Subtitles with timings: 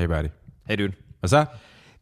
[0.00, 0.28] Hey, buddy.
[0.66, 0.92] Hey dude.
[1.20, 1.46] Hvad så?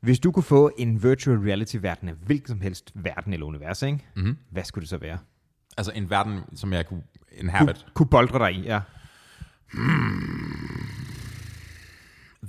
[0.01, 4.07] Hvis du kunne få en virtual reality-verden af hvilken som helst verden eller univers, ikke?
[4.17, 4.37] Mhm.
[4.51, 5.19] hvad skulle det så være?
[5.77, 7.87] Altså en verden, som jeg kunne inhabit.
[7.95, 8.81] kunne boldre dig i, ja.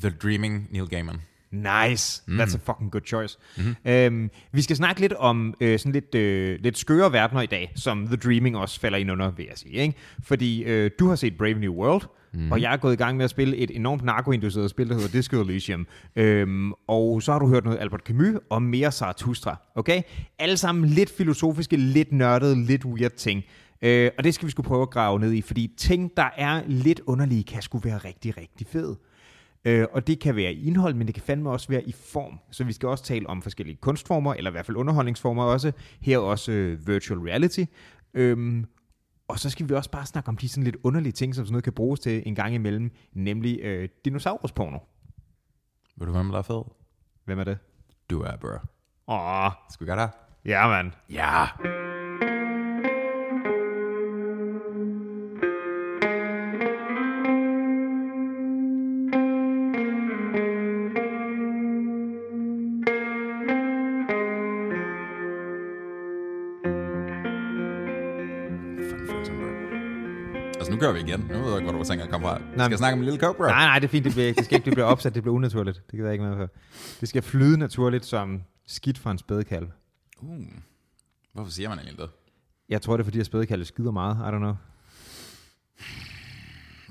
[0.02, 1.22] The Dreaming Neil Gaiman.
[1.52, 2.24] Nice.
[2.28, 2.40] Mm.
[2.40, 3.38] That's a fucking good choice.
[3.58, 3.76] Mm-hmm.
[3.86, 7.72] Øhm, vi skal snakke lidt om øh, sådan lidt, øh, lidt skøre verdener i dag,
[7.76, 9.74] som The Dreaming også falder ind under, vil jeg sige.
[9.74, 9.94] Ikke?
[10.24, 12.52] Fordi øh, du har set Brave New World, mm.
[12.52, 15.09] og jeg er gået i gang med at spille et enormt narkoinduceret spil, der hedder
[15.09, 15.88] Disco Elysium.
[16.15, 19.56] Øhm, og så har du hørt noget Albert Camus og mere Zarathustra.
[19.75, 20.01] Okay?
[20.39, 23.43] Alle sammen lidt filosofiske, lidt nørdede, lidt weird ting.
[23.82, 26.61] Øh, og det skal vi skulle prøve at grave ned i, fordi ting, der er
[26.68, 28.98] lidt underlige, kan skulle være rigtig, rigtig fede.
[29.65, 32.39] Øh, og det kan være i indhold, men det kan fandme også være i form.
[32.52, 35.72] Så vi skal også tale om forskellige kunstformer, eller i hvert fald underholdningsformer også.
[36.02, 37.64] Her også øh, virtual reality.
[38.14, 38.66] Øhm,
[39.30, 41.53] og så skal vi også bare snakke om de sådan lidt underlige ting, som sådan
[41.53, 44.78] noget kan bruges til en gang imellem, nemlig øh, dinosaurusporno.
[45.95, 46.61] Ved du, hvem der er fed?
[47.25, 47.58] Hvem er det?
[48.09, 48.48] Du er, bro.
[49.08, 50.12] Åh, Skal vi gøre det?
[50.45, 50.92] ja mand.
[51.09, 51.45] Ja.
[51.45, 51.89] Fucking
[70.80, 71.20] nu gør vi igen.
[71.20, 72.38] Nu ved jeg ikke, hvor du tænker at komme fra.
[72.38, 73.44] Skal men- jeg snakke om en lille coke, bro?
[73.44, 74.06] Nej, nej, det er fint.
[74.06, 75.78] Det, bliver, det skal ikke det bliver opsat, det bliver unaturligt.
[75.92, 76.50] Det kan jeg ikke med for.
[77.00, 79.68] Det skal flyde naturligt som skidt fra en spædekalv.
[80.22, 80.46] Uh.
[81.34, 82.10] Hvorfor siger man egentlig det?
[82.70, 84.16] Jeg tror, det er fordi, at spædekalve skyder meget.
[84.16, 84.54] I don't know.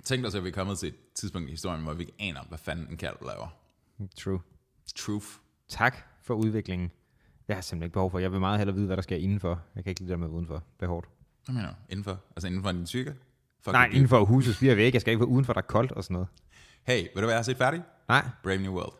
[0.05, 2.14] Tænk dig så, at vi er kommet til et tidspunkt i historien, hvor vi ikke
[2.19, 3.48] aner, hvad fanden en kalv laver.
[4.19, 4.41] True.
[4.97, 5.27] Truth.
[5.69, 6.91] Tak for udviklingen.
[7.48, 8.19] Jeg har simpelthen ikke behov for.
[8.19, 9.61] Jeg vil meget hellere vide, hvad der sker indenfor.
[9.75, 10.55] Jeg kan ikke lide det med udenfor.
[10.81, 11.09] Det er hårdt.
[11.44, 11.75] Hvad mener du?
[11.89, 12.20] Indenfor?
[12.36, 13.14] Altså inden for din psyke?
[13.64, 13.94] Fuck Nej, det.
[13.94, 14.96] inden for husets fire vægge.
[14.96, 16.28] Jeg skal ikke være udenfor, der er koldt og sådan noget.
[16.86, 17.82] Hey, ved du hvad jeg har set færdig?
[18.08, 18.26] Nej.
[18.42, 18.92] Brave New World.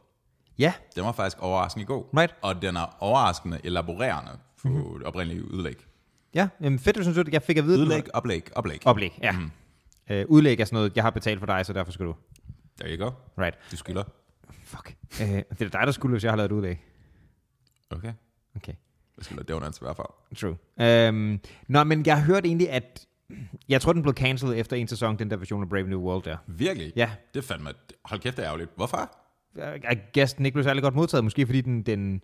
[0.59, 2.05] Ja, Den var faktisk overraskende god.
[2.17, 2.35] Right.
[2.43, 4.31] Og den er overraskende elaborerende
[4.63, 4.99] på mm-hmm.
[4.99, 5.77] det oprindelige udlæg.
[6.35, 6.49] ja.
[6.61, 7.81] Jamen, fedt, du synes, at jeg fik at vide.
[7.81, 8.87] Udlæg, oplæg, oplæg.
[8.87, 9.33] Oplæg, ja.
[9.33, 9.51] Mm.
[10.11, 12.15] Øh, udlæg er sådan noget, jeg har betalt for dig, så derfor skal du.
[12.79, 13.11] Der you go.
[13.39, 13.59] Right.
[13.71, 14.05] Du skylder.
[14.65, 14.95] Fuck.
[15.21, 16.85] Øh, det er dig, der skulle, hvis jeg har lavet et udlæg.
[17.91, 18.13] Okay.
[18.57, 18.73] Okay.
[19.17, 20.37] Jeg skylder donuts i hvert fald.
[20.37, 20.57] True.
[21.09, 23.07] Øhm, nå, men jeg har hørt egentlig, at...
[23.69, 26.23] Jeg tror, den blev cancelled efter en sæson, den der version af Brave New World
[26.23, 26.37] der.
[26.47, 26.93] Virkelig?
[26.97, 27.11] Ja.
[27.35, 27.75] Det fandt mig...
[28.05, 28.71] Hold kæft, det er ærgerligt.
[28.77, 29.17] Hvorfor?
[29.93, 32.23] I guess den ikke blev særlig godt modtaget, måske fordi den, den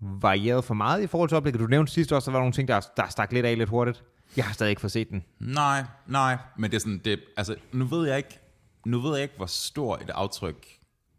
[0.00, 1.60] varierede for meget i forhold til oplægget.
[1.60, 3.68] Du nævnte sidst også, at der var nogle ting, der, der stak lidt af lidt
[3.68, 4.04] hurtigt.
[4.36, 5.24] Jeg har stadig ikke fået set den.
[5.40, 6.38] Nej, nej.
[6.58, 7.00] Men det er sådan...
[7.04, 8.38] Det, altså, nu ved jeg ikke...
[8.86, 10.66] Nu ved jeg ikke, hvor stor et aftryk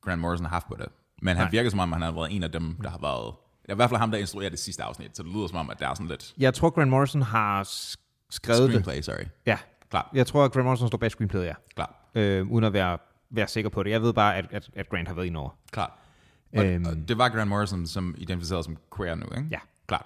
[0.01, 0.87] Grant Morrison har haft på det.
[1.21, 1.51] Men han Nej.
[1.51, 3.33] virker som om, han har været en af dem, der har været...
[3.69, 5.79] I hvert fald ham, der instruerer det sidste afsnit, så det lyder som om, at
[5.79, 6.33] der er sådan lidt...
[6.37, 7.63] Jeg tror, Grant Morrison har
[8.33, 8.69] sk- skrevet det.
[8.69, 9.25] Screenplay, sorry.
[9.45, 9.57] Ja,
[9.89, 11.53] Klar, jeg tror, at Grant Morrison står bag screenplayet, ja.
[11.75, 12.97] klar, Øh, uden at være,
[13.29, 13.89] være sikker på det.
[13.89, 15.49] Jeg ved bare, at, at, at Grant har været indover.
[15.71, 15.99] klar.
[16.57, 16.85] Og, Øhm.
[16.85, 19.47] og det var Grant Morrison, som identificerede som queer nu, ikke?
[19.51, 19.59] Ja.
[19.87, 20.05] Klart.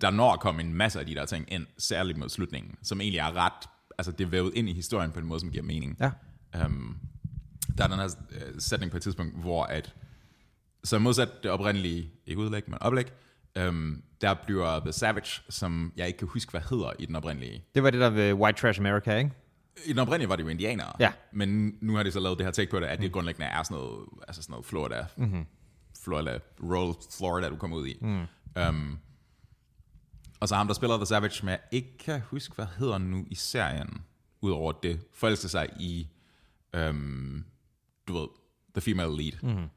[0.00, 3.00] Der når at komme en masse af de der ting ind, særligt mod slutningen, som
[3.00, 3.68] egentlig er ret...
[3.98, 5.96] Altså, det er vævet ind i historien på en måde, som giver mening.
[6.00, 6.10] Ja.
[6.66, 6.98] Um,
[7.78, 9.94] der er den her øh, sætning på et tidspunkt, hvor at,
[10.84, 13.06] så modsat det oprindelige, ikke udlæg, men oplæg,
[13.68, 17.64] um, der bliver The Savage, som jeg ikke kan huske, hvad hedder i den oprindelige.
[17.74, 19.30] Det var det der ved White Trash America, ikke?
[19.86, 21.12] I den oprindelige var det jo indianere, Ja.
[21.32, 23.62] men nu har de så lavet det her take på det, at det grundlæggende er
[23.62, 25.46] sådan noget, altså sådan noget Florida, mm-hmm.
[26.04, 27.98] Florida, rural Florida, du kommer ud i.
[28.00, 28.26] Mm.
[28.68, 28.98] Um,
[30.40, 33.26] og så ham, der spiller The Savage, som jeg ikke kan huske, hvad hedder nu
[33.30, 34.02] i serien,
[34.40, 36.08] udover det, forelsker sig i,
[36.88, 37.44] um,
[38.08, 38.28] du ved,
[38.74, 39.32] The Female Lead.
[39.42, 39.68] Mm-hmm.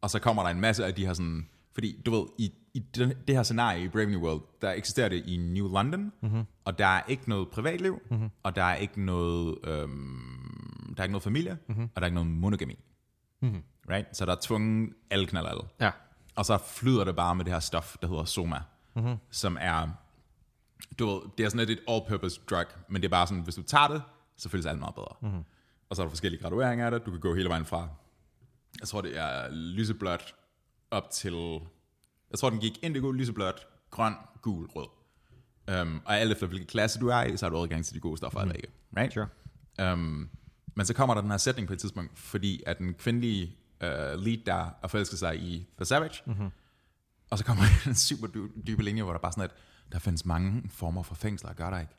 [0.00, 2.84] Og så kommer der en masse af de her sådan, fordi du ved, i, i
[2.94, 6.44] den, det her scenarie i Brave New World, der eksisterer det i New London, mm-hmm.
[6.64, 8.30] og der er ikke noget privatliv, mm-hmm.
[8.42, 11.82] og der er ikke noget, øhm, der er ikke noget familie, mm-hmm.
[11.84, 12.78] og der er ikke noget monogami.
[13.42, 13.62] Mm-hmm.
[13.90, 14.16] Right?
[14.16, 15.62] Så der er tvunget alle knaller alle.
[15.80, 15.90] Ja.
[16.36, 18.60] Og så flyder det bare med det her stof, der hedder Soma,
[18.94, 19.16] mm-hmm.
[19.30, 19.88] som er,
[20.98, 23.54] du ved, det er sådan lidt et all-purpose drug, men det er bare sådan, hvis
[23.54, 24.02] du tager det,
[24.36, 25.14] så føles alt meget bedre.
[25.22, 25.44] Mm-hmm.
[25.90, 27.06] Og så er der forskellige gradueringer af det.
[27.06, 27.88] Du kan gå hele vejen fra,
[28.80, 30.34] jeg tror det er lyseblåt
[30.90, 31.60] op til,
[32.30, 34.88] jeg tror den gik indigo, lyseblåt, grøn, gul, rød.
[35.82, 38.00] Um, og alt efter hvilken klasse du er i, så har du adgang til de
[38.00, 38.50] gode stoffer mm.
[38.50, 38.68] ikke.
[38.96, 39.12] Right?
[39.12, 39.92] Sure.
[39.92, 40.30] Um,
[40.74, 43.88] men så kommer der den her sætning på et tidspunkt, fordi at den kvindelige uh,
[44.22, 46.48] lead der er forelsket sig i The Savage, mm-hmm.
[47.30, 49.50] og så kommer en super dy- dybe linje, hvor der bare sådan, at
[49.92, 51.92] der findes mange former for fængsler, gør der ikke?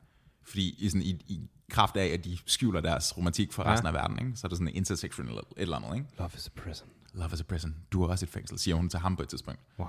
[0.44, 3.88] Fordi i, sådan, i, i kraft af, at de skjuler deres romantik for resten Ja.
[3.88, 4.38] af verden, ikke?
[4.38, 5.96] så er det sådan en intersection eller et eller andet.
[5.96, 6.08] Ikke?
[6.18, 6.88] Love is a prison.
[7.14, 7.76] Love is a prison.
[7.92, 9.60] Du er også et fængsel, siger hun til ham på et tidspunkt.
[9.80, 9.88] Wow.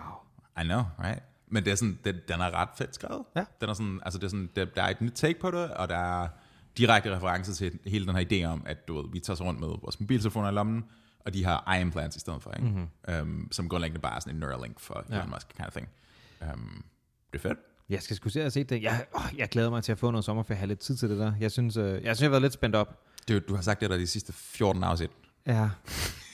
[0.61, 1.23] I know, right?
[1.49, 3.25] Men det er sådan, det, den er ret fedt skrevet.
[3.37, 3.45] Ja.
[3.61, 5.71] Den er sådan, altså det er sådan, der, der er et nyt take på det,
[5.71, 6.29] og der er
[6.79, 9.61] direkte referencer til hele den her idé om, at du ved, vi tager så rundt
[9.61, 10.85] med vores mobiltelefoner i lommen,
[11.25, 12.69] og de har implants i stedet for, ikke?
[12.69, 13.23] Mm-hmm.
[13.23, 15.27] Um, som grundlæggende bare er sådan en Neuralink for Elon Ja.
[15.27, 15.89] Musk kind of thing.
[16.55, 16.85] Um,
[17.33, 17.59] det er fedt.
[17.89, 18.83] Jeg skal sgu se at se det.
[18.83, 21.19] Jeg, åh, jeg glæder mig til at få noget sommerferie, have lidt tid til det
[21.19, 21.33] der.
[21.41, 23.03] Jeg synes, øh, jeg synes, jeg har været lidt spændt op.
[23.29, 25.11] Du, du har sagt det der de sidste 14 afsnit.
[25.47, 25.71] Ja.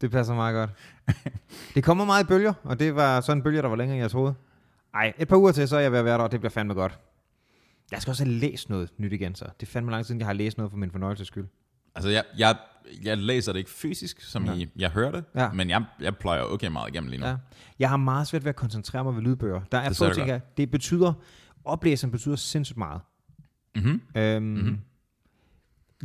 [0.00, 0.70] det passer meget godt.
[1.74, 4.02] Det kommer meget i bølger, og det var sådan en bølge, der var længere, end
[4.02, 4.34] jeg troede.
[4.94, 6.50] Ej, et par uger til, så er jeg ved at være der, og det bliver
[6.50, 6.98] fandme godt.
[7.90, 9.44] Jeg skal også have læst noget nyt igen, så.
[9.60, 11.46] Det er fandme lang tid siden, jeg har læst noget for min fornøjelses skyld.
[11.94, 12.56] Altså, jeg, jeg,
[13.02, 14.52] jeg læser det ikke fysisk, som Ja.
[14.54, 15.52] I, jeg hører det, Ja.
[15.52, 17.26] men jeg, jeg pløjer okay meget igennem lige nu.
[17.26, 17.36] Ja.
[17.78, 19.60] Jeg har meget svært ved at koncentrere mig ved lydbøger.
[19.72, 20.38] Der er Det få ting her.
[20.38, 21.12] Det betyder,
[21.64, 23.00] oplæseren betyder sindssygt meget.
[23.76, 24.00] Mm-hmm.
[24.14, 24.78] Øhm, mm-hmm.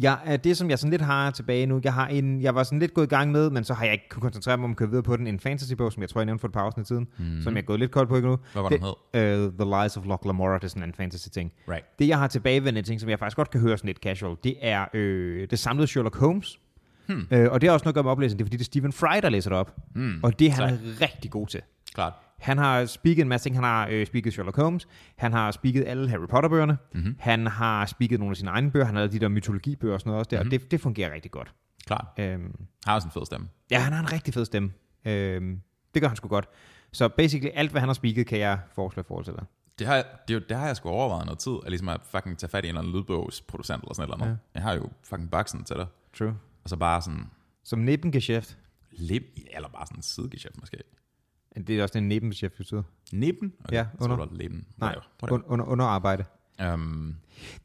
[0.01, 1.81] Jeg er det, som jeg sådan lidt har tilbage nu.
[1.83, 3.93] Jeg, har en, jeg var sådan lidt gået i gang med, men så har jeg
[3.93, 5.27] ikke kunnet koncentrere mig om at køre videre på den.
[5.27, 7.41] En fantasy-bog, som jeg tror, jeg nævnte for et par afsnit siden, mm-hmm.
[7.41, 8.37] som jeg er gået lidt kold på ikke nu.
[8.53, 9.47] Hvad var det, den hed?
[9.47, 11.51] Uh, The Lies of Loch Lamora, det er sådan en fantasy-ting.
[11.69, 11.85] Right.
[11.99, 14.55] Det, jeg har tilbagevendende ting, som jeg faktisk godt kan høre sådan lidt casual, det
[14.61, 16.59] er øh, det samlede Sherlock Holmes.
[17.07, 17.27] Hmm.
[17.31, 18.37] Øh, og det har også noget at gøre med oplæsningen.
[18.39, 19.75] Det er, fordi det er Stephen Fry, der læser det op.
[19.95, 20.19] Mm.
[20.23, 21.61] Og det er han er rigtig god til.
[21.93, 22.13] Klart.
[22.41, 23.55] Han har speaket en masse ting.
[23.55, 24.87] Han har øh, speaket Sherlock Holmes.
[25.15, 26.77] Han har speaket alle Harry Potter-bøgerne.
[26.93, 27.15] Mm-hmm.
[27.19, 28.85] Han har speaket nogle af sine egne bøger.
[28.85, 30.37] Han har lavet de der mytologibøger og sådan noget også der.
[30.43, 30.47] Mm-hmm.
[30.55, 31.53] Og det, det fungerer rigtig godt.
[31.85, 32.05] Klart.
[32.19, 32.55] Øhm,
[32.85, 33.47] Har også en fed stemme.
[33.71, 34.71] ja, han har en rigtig fed stemme.
[35.05, 35.61] Øhm,
[35.93, 36.49] det gør han sgu godt.
[36.91, 39.43] Så basically alt, hvad han har speaket, kan jeg foreslå forhold til dig.
[39.79, 42.01] Det har, det, er jo- det har jeg sgu overvejet noget tid, at ligesom at
[42.11, 44.37] fucking tage fat i en eller anden lydbogsproducent eller sådan eller andet.
[44.55, 44.59] Ja.
[44.59, 45.85] Jeg har jo fucking baksen til dig.
[46.17, 46.35] True.
[46.63, 47.29] Og så bare sådan,
[47.63, 48.55] Som Nebengeschäft.
[48.91, 49.23] lib,
[49.55, 50.77] eller bare sådan en sidegeschæft måske.
[51.55, 52.83] Det er også en Nebengeschæft, betyder.
[53.13, 53.53] Nippen?
[53.65, 54.15] Okay, Ja, under.
[54.15, 54.65] var leben.
[54.77, 55.03] Nej, Whatever.
[55.23, 55.37] Whatever.
[55.39, 56.23] Un, under, underarbejde.
[56.73, 57.15] Um,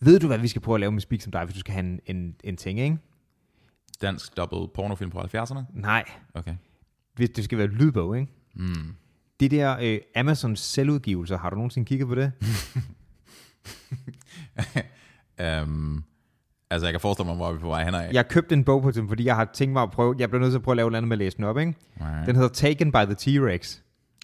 [0.00, 1.74] Ved du, hvad vi skal prøve at lave med Speak som dig, hvis du skal
[1.74, 2.98] have en, en, en ting, ikke?
[4.02, 5.60] dansk dobbelt pornofilm på 70'erne?
[5.70, 6.04] Nej,
[6.34, 6.54] Okay.
[7.14, 8.32] hvis det skal være lydbog, ikke?
[8.54, 8.94] Mm.
[9.40, 12.32] Det der øh, Amazon selvudgivelser, har du nogensinde kigget på det?
[15.62, 16.04] um,
[16.70, 18.10] altså, jeg kan forestille mig, hvor vi er på vej hen af.
[18.12, 20.40] Jeg købte en bog på dem, fordi jeg har tænkt mig at prøve, jeg bliver
[20.40, 21.74] nødt til at prøve at lave noget med at læse den op, ikke?
[22.00, 22.26] Right.
[22.26, 23.80] Den hedder Taken by the T-Rex.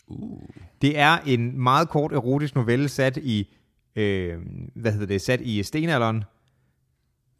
[0.06, 0.42] Uh.
[0.82, 3.48] Det er en meget kort erotisk novelle sat i,
[3.96, 4.38] øh,
[4.74, 6.24] hvad hedder det, sat i stenalderen,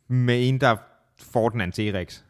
[0.09, 0.77] med en, der
[1.19, 2.23] får den af en T-Rex.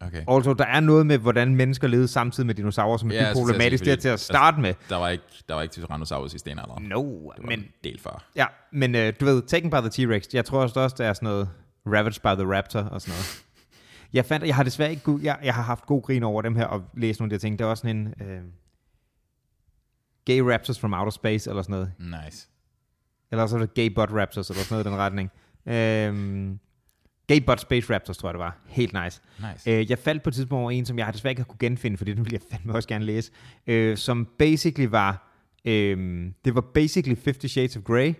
[0.00, 0.24] Okay.
[0.28, 3.26] Altså, der er noget med, hvordan mennesker levede samtidig med dinosaurer, som er Ja, til
[3.26, 4.74] at problematisk sige, der til at starte med.
[4.88, 6.82] Der var ikke, der var ikke Tyrannosaurus i stenalderen.
[6.84, 8.24] No, Det var men, en del før.
[8.36, 11.12] ja, men øh, du ved, Taken by the T-Rex, jeg tror også, også, der er
[11.12, 11.48] sådan noget
[11.86, 13.44] Ravaged by the Raptor og sådan noget.
[14.12, 16.56] Jeg fandt, jeg har desværre ikke, god, jeg, jeg har haft god grin over dem
[16.56, 17.58] her og læst nogle af de ting.
[17.58, 18.42] Det er også sådan en øh,
[20.24, 21.92] Gay Raptors from Outer Space eller sådan noget.
[22.24, 22.48] Nice.
[23.30, 25.30] Eller så er det Gay Butt Raptors eller sådan noget i den retning.
[25.66, 26.58] Øhm,
[27.26, 28.58] Gay Butt Space Raptors, tror jeg det var.
[28.66, 29.20] Helt nice.
[29.38, 29.70] Nice.
[29.70, 31.96] Øh, jeg faldt på et tidspunkt over en, som jeg desværre ikke har kunne genfinde,
[31.96, 33.32] fordi den ville jeg fandme også gerne læse.
[33.66, 35.32] Øh, som basically var,
[35.64, 38.14] øh, det var basically 50 Shades of Grey,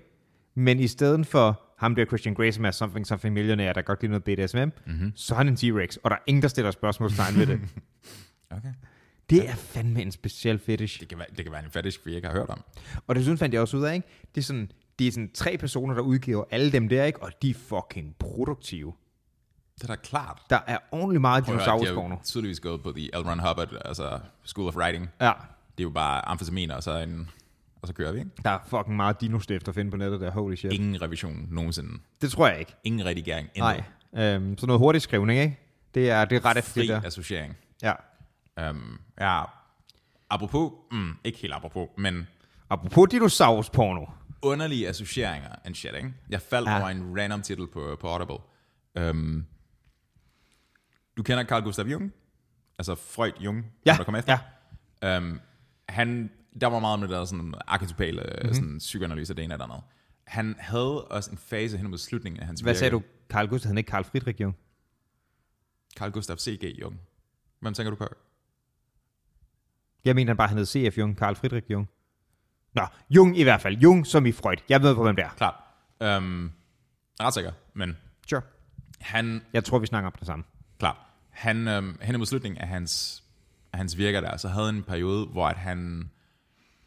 [0.55, 3.99] men i stedet for ham der Christian Grey, som er something, something millionaire, der godt
[3.99, 5.13] kan noget BDSM, mm-hmm.
[5.15, 7.61] så er han en T-Rex, og der er ingen, der stiller spørgsmålstegn ved det.
[8.51, 8.73] Okay.
[9.31, 11.01] Det er fandme en speciel fetish.
[11.01, 12.65] Det kan, være, det kan være en fetish, vi ikke har hørt om.
[13.07, 14.09] Og desuden fandt jeg også ud af, ikke?
[14.35, 17.23] Det er sådan, det er sådan tre personer, der udgiver alle dem der, ikke?
[17.23, 18.93] Og de er fucking produktive.
[19.75, 20.43] Det er da klart.
[20.51, 23.17] Der er ordentligt meget at høre, de har tydeligvis gået på The L.
[23.17, 25.11] Ron Hubbard, altså School of Writing.
[25.21, 25.33] Ja,
[25.79, 27.31] Det er jo bare amfetaminer, og så, en,
[27.87, 28.31] og så kører vi, ikke?
[28.45, 30.31] der er fucking meget dinostift at finde på nettet der.
[30.31, 30.73] Holy shit.
[30.73, 31.99] Ingen revision nogensinde.
[32.23, 32.75] Det tror jeg ikke.
[32.85, 33.49] Ingen redigering.
[33.55, 33.85] Intet.
[34.13, 34.35] Nej.
[34.35, 35.59] Øhm, så noget hurtig skrivning, ikke?
[35.95, 37.01] Det er, det er ret Fri det der.
[37.05, 37.57] associering.
[37.83, 37.93] Ja.
[38.71, 39.43] Um, ja,
[40.31, 42.27] apropos, mm, ikke helt apropos, men
[42.71, 44.07] Apropos dinosaurusporno.
[44.43, 46.13] underlige associeringer and shit, ikke?
[46.31, 46.79] Jeg faldt Ja.
[46.81, 48.37] over en random titel på, på Audible.
[49.11, 49.47] Um,
[51.17, 52.13] du kender Carl Gustav Jung?
[52.79, 54.39] Altså Freud Jung, Ja, der kom efter?
[55.03, 55.19] ja.
[55.19, 55.41] Um,
[55.89, 58.31] han, der var meget med det der sådan arketypale Mhm.
[58.43, 58.55] mm-hmm.
[58.55, 59.81] sådan, psykoanalyse af det ene det andet.
[60.27, 62.79] Han havde også en fase hen mod slutningen af hans Hvad virke.
[62.79, 63.03] sagde du?
[63.29, 64.57] Carl Gustav, han ikke Carl Friedrich Jung?
[65.97, 66.81] Carl Gustav C.G.
[66.81, 67.01] Jung.
[67.61, 68.09] Hvem tænker du på?
[70.05, 70.99] Jeg mener bare, han hed C.F.
[70.99, 71.17] Jung.
[71.19, 71.89] Carl Friedrich Jung.
[72.75, 73.77] Nå, Jung i hvert fald.
[73.77, 74.57] Jung som i Freud.
[74.69, 75.31] Jeg ved, på hvem det er.
[75.31, 75.55] Klart.
[76.23, 76.53] Um,
[77.21, 77.97] ret sikker, men
[78.29, 78.43] Sure.
[79.01, 80.45] han, Jeg tror, vi snakker om det samme.
[80.79, 80.97] klart,
[81.31, 83.25] han øhm, hen mod slutningen af hans,
[83.73, 86.11] af hans virker der, så havde han en periode, hvor at han,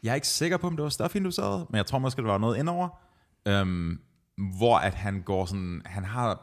[0.03, 2.38] jeg er ikke sikker på, om det var stofinduceret, men jeg tror måske, det var
[2.38, 2.89] noget indover,
[3.46, 4.01] øhm,
[4.58, 6.41] hvor at han går sådan, han har,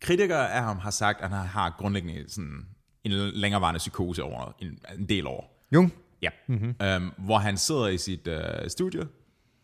[0.00, 2.66] kritikere af ham har sagt, at han har grundlæggende sådan
[3.04, 5.66] en længerevarende psykose over en, en del år.
[5.74, 5.92] Jung?
[6.22, 6.28] Ja.
[6.48, 6.74] Mm-hmm.
[6.82, 9.08] Øhm, hvor han sidder i sit øh, studie,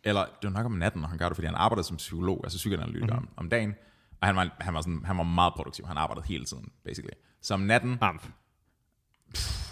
[0.04, 2.40] eller det var nok om natten, og han gør det, fordi han arbejder som psykolog,
[2.44, 3.28] altså psykoanalytiker mm-hmm.
[3.36, 3.74] om, om dagen,
[4.20, 5.86] og han var, han, var sådan, han var meget produktiv.
[5.86, 7.12] Han arbejdede hele tiden, basically.
[7.42, 8.28] Så om natten, Amf.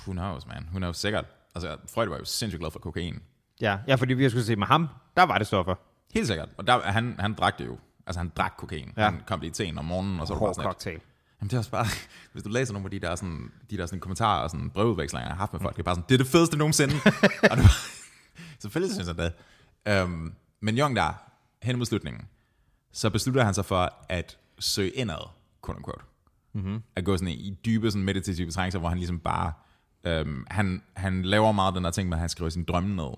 [0.06, 0.64] who knows, man?
[0.70, 1.24] Who knows, sikkert.
[1.54, 3.22] Altså, Freud var jo sindssygt glad for kokain.
[3.60, 5.74] Ja, ja, fordi vi skulle se med ham, der var det stoffer.
[6.14, 6.48] Helt sikkert.
[6.58, 7.78] Og der, han, han drak det jo.
[8.06, 8.92] Altså, han drak kokain.
[8.96, 9.04] Ja.
[9.04, 11.00] Han kom lige til en om morgenen, og så var det bare Hård sådan cocktail.
[11.40, 11.86] Jamen, det er også bare,
[12.32, 15.26] hvis du læser nogle af de der, sådan, de der sådan, kommentarer og sådan, brevudvekslinger,
[15.26, 16.94] jeg har haft med folk, det er bare sådan, det er det fedeste nogensinde.
[17.50, 17.76] og det var,
[18.62, 19.32] selvfølgelig synes jeg
[19.86, 20.02] det.
[20.04, 21.12] Um, men Young der,
[21.62, 22.22] hen mod slutningen,
[22.92, 25.28] så beslutter han sig for at søge indad,
[25.66, 26.04] quote unquote.
[26.52, 26.82] Mm-hmm.
[26.96, 29.52] At gå sådan i dybe sådan meditative trængelser, hvor han ligesom bare,
[30.08, 33.10] um, han, han laver meget den der ting med, at han skriver sin drømme ned.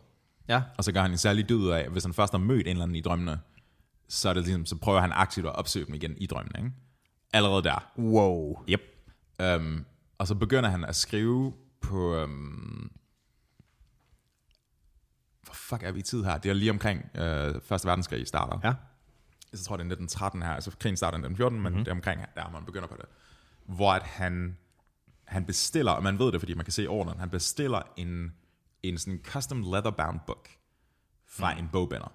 [0.48, 0.62] Ja.
[0.78, 2.70] Og så gør han en særlig dyd af, at hvis han først har mødt en
[2.70, 3.40] eller anden i drømmene,
[4.08, 6.58] så, er det ligesom, så prøver han aktivt at opsøge dem igen i drømmene.
[6.58, 6.72] Ikke?
[7.32, 7.92] Allerede der.
[7.98, 8.64] Wow.
[8.68, 8.80] Yep.
[9.42, 9.86] Um,
[10.18, 12.22] og så begynder han at skrive på...
[12.22, 12.90] Um,
[15.42, 16.38] hvor fuck er vi i tid her?
[16.38, 18.58] Det er lige omkring uh, Første Verdenskrig starter.
[18.64, 18.74] Ja.
[19.54, 20.50] Så tror jeg, det er 1913 her.
[20.50, 21.84] Altså krigen starter i 1914, men mm-hmm.
[21.84, 23.06] det er omkring der, man begynder på det.
[23.64, 24.56] Hvor at han,
[25.24, 28.32] han bestiller, og man ved det, fordi man kan se ordenen, han bestiller en,
[28.82, 30.48] en sådan custom leather-bound book
[31.26, 31.58] fra mm.
[31.58, 32.12] en bogbinder,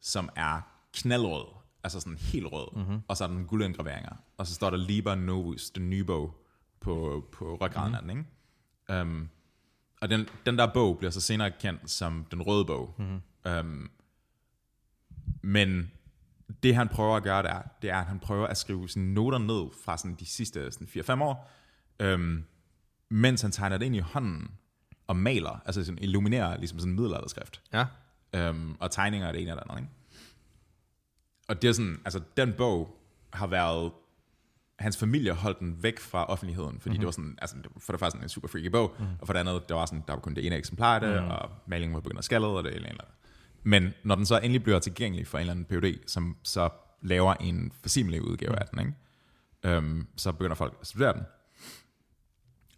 [0.00, 0.60] som er
[0.92, 1.46] knaldrød,
[1.84, 3.00] altså sådan helt rød, mm-hmm.
[3.08, 6.44] og så er der nogle guldindgraveringer, og så står der Liber Novus, den nye bog,
[6.80, 8.08] på, på ryggraden mm-hmm.
[8.08, 8.26] af den,
[8.88, 9.02] ikke?
[9.02, 9.28] Um,
[10.00, 12.94] og den, den der bog bliver så senere kendt som den røde bog.
[12.98, 13.20] Mm-hmm.
[13.60, 13.90] Um,
[15.42, 15.90] men
[16.62, 19.38] det han prøver at gøre der, det er, at han prøver at skrive sådan noter
[19.38, 21.50] ned fra sådan de sidste sådan 4-5 år,
[22.04, 22.44] um,
[23.10, 24.50] mens han tegner det ind i hånden
[25.06, 27.62] og maler, altså sådan illuminerer ligesom sådan middelalderskrift.
[27.72, 27.86] Ja.
[28.50, 29.92] Um, og tegninger af det ene eller andet, ikke?
[31.48, 32.96] Og det er sådan, altså den bog
[33.32, 33.92] har været,
[34.78, 37.00] hans familie holdt den væk fra offentligheden, fordi mm-hmm.
[37.00, 39.06] det var sådan, altså for det første en super freaky bog, mm.
[39.20, 41.22] og for det andet, der var sådan, der var kun det ene eksemplar af det,
[41.22, 41.28] mm.
[41.28, 43.04] og malingen var begyndt at skalle, og det eller andet.
[43.62, 46.68] Men når den så endelig bliver tilgængelig for en eller anden PhD, som så
[47.02, 48.58] laver en facsimile udgave mm.
[48.60, 49.78] af den, ikke?
[49.78, 51.22] Um, så begynder folk at studere den.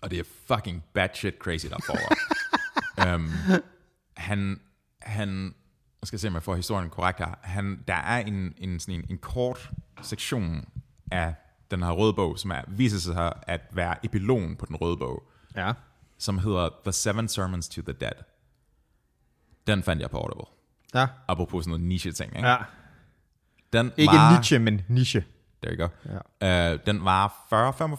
[0.02, 3.14] Og det er fucking bad shit crazy der foregår.
[3.14, 3.30] um,
[4.16, 4.60] han,
[5.02, 5.54] han
[6.02, 7.34] jeg skal se, om jeg får historien korrekt her.
[7.42, 9.70] Han, der er en, en, sådan en, en kort
[10.02, 10.68] sektion
[11.12, 11.34] af
[11.70, 15.22] den her røde bog, som er, viser sig at være epilogen på den røde bog,
[15.56, 15.72] Ja.
[16.18, 18.12] som hedder The Seven Sermons to the Dead.
[19.66, 20.44] Den fandt jeg på Audible.
[20.94, 21.06] Ja.
[21.28, 22.48] Apropos sådan noget niche-ting, ikke?
[22.48, 22.56] Ja.
[23.72, 25.24] Den Ikke var, niche, men niche.
[25.62, 25.88] There you go.
[26.40, 26.72] Ja.
[26.74, 27.46] Uh, den var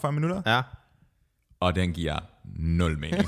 [0.06, 0.62] 40-45 minutter, Ja.
[1.62, 3.24] Og den giver nul mening.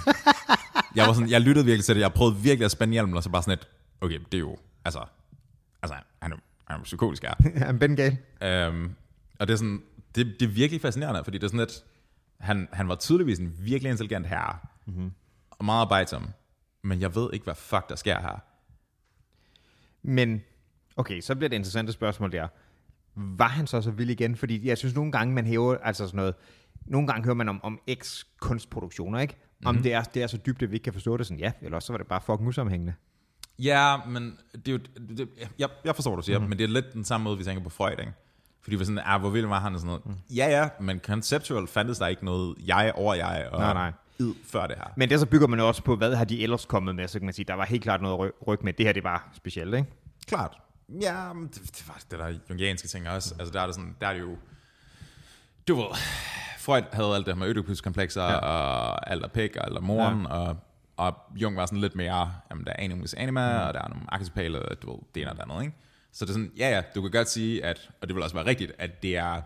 [0.96, 3.22] jeg, var sådan, jeg lyttede virkelig til det, jeg prøvede virkelig at spænde hjelmen, og
[3.22, 3.68] så bare sådan et,
[4.00, 5.04] okay, det er jo, altså,
[5.82, 7.34] altså han er, han er psykotisk her.
[7.66, 8.18] Han Ben Gale.
[8.68, 8.94] Um,
[9.38, 9.82] og det er sådan,
[10.14, 11.84] det, det er virkelig fascinerende, fordi det er sådan lidt,
[12.40, 15.12] han, han var tydeligvis en virkelig intelligent herre, mm-hmm.
[15.50, 16.28] og meget arbejdsom,
[16.82, 18.42] men jeg ved ikke, hvad fuck der sker her.
[20.02, 20.42] Men,
[20.96, 22.48] okay, så bliver det interessante spørgsmål der.
[23.14, 24.36] Var han så så vild igen?
[24.36, 26.34] Fordi jeg synes nogle gange, man hæver, altså sådan noget,
[26.86, 29.36] nogle gange hører man om, om X-kunstproduktioner, ikke?
[29.64, 29.82] Om mm-hmm.
[29.82, 31.76] det, er, det er så dybt, at vi ikke kan forstå det sådan, ja, eller
[31.76, 32.94] også så var det bare fucking usammenhængende.
[33.58, 36.48] Ja, men det er jo, det, jeg, jeg forstår, hvad du siger, mm.
[36.48, 38.12] men det er lidt den samme måde, vi tænker på Freud, ikke?
[38.62, 40.06] Fordi vi sådan, ah, hvor vild var han og sådan noget.
[40.06, 40.34] Mm.
[40.36, 43.92] Ja, ja, men konceptuelt fandtes der ikke noget jeg over jeg og Nej, nej.
[44.18, 44.84] id før det her.
[44.96, 47.24] Men det så bygger man også på, hvad har de ellers kommet med, så kan
[47.24, 48.72] man sige, der var helt klart noget ry- ryg med.
[48.72, 49.88] Det her, det var specielt, ikke?
[50.26, 50.56] Klart.
[50.88, 53.34] Ja, det, det var det der jungianske ting også.
[53.38, 54.36] Altså der er det sådan, der er det jo,
[55.68, 55.86] du ved,
[56.64, 58.36] Freud havde alt det her med Oedipus-komplekser, ja.
[58.36, 60.28] og alt er pæk, og alt er moren, ja.
[60.28, 60.56] og,
[60.96, 63.66] og Jung var sådan lidt mere, jamen der er animus anima, mm.
[63.66, 65.76] og der er nogle arketypale, du ved, det ene og det andet, ikke?
[66.12, 68.36] Så det er sådan, ja ja, du kan godt sige, at, og det vil også
[68.36, 69.42] være rigtigt, at det er,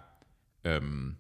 [0.65, 1.17] øhm,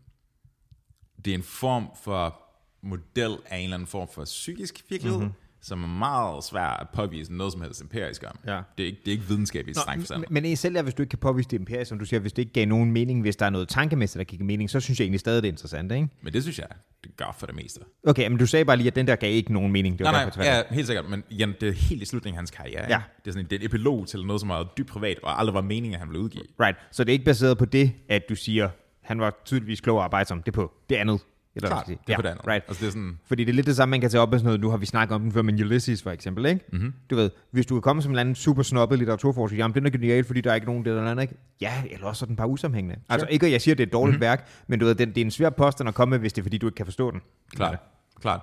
[1.25, 2.43] det er en form for
[2.83, 5.35] model af en eller anden form for psykisk virkelighed, mm-hmm.
[5.61, 8.39] Som er meget svær at påvise noget som helst empirisk om.
[8.47, 8.61] Ja.
[8.79, 10.25] Det, er ikke, det er ikke videnskab i streng forstand.
[10.31, 12.33] Men, men selv er, hvis du ikke kan påvise det empirisk, som du siger, hvis
[12.33, 14.81] det ikke gav nogen mening, hvis der er noget tankemæssigt, der kan give mening, så
[14.81, 16.09] synes jeg egentlig stadig, det er interessant, ikke?
[16.23, 16.67] Men det synes jeg,
[17.05, 17.81] det gør for det meste.
[18.07, 19.99] Okay, men du sagde bare lige, at den der gav ikke nogen mening.
[19.99, 22.37] Det var Nej, derfor, nej, ja, helt sikkert, men igen, det er helt i slutningen
[22.37, 22.83] af hans karriere.
[22.83, 22.93] ikke?
[22.93, 23.03] Ja.
[23.25, 25.55] Det er sådan det er et epilog til noget, som er dybt privat, og aldrig
[25.55, 26.45] var meningen, at han ville udgive.
[26.61, 28.69] Right, så det er ikke baseret på det, at du siger,
[29.03, 30.43] han var tydeligvis klog og arbejdsom.
[30.43, 31.21] Det er på det andet.
[31.59, 32.47] Eller Klart, det er det andet.
[32.47, 32.65] Right.
[32.69, 34.39] Altså det er sådan, Fordi det er lidt det samme, man kan tage op med
[34.39, 34.61] sådan noget.
[34.61, 36.65] Nu har vi snakket om den før, men Ulysses for eksempel, ikke?
[36.73, 36.95] Mm-hmm.
[37.11, 39.87] Du ved, hvis du kan komme som en eller anden super snobbet litteraturforsker, jamen den
[39.87, 41.35] er genial, fordi der er ikke nogen det eller andet, ikke?
[41.61, 42.95] Ja, eller også er den bare usammenhængende.
[42.97, 43.13] Sure.
[43.15, 44.21] Altså ikke, at jeg siger, at det er et dårligt mm-hmm.
[44.21, 46.41] værk, men du ved, det, det er en svær påstand at komme med, hvis det
[46.41, 47.21] er, fordi du ikke kan forstå den.
[47.57, 47.79] klart,
[48.21, 48.41] klart.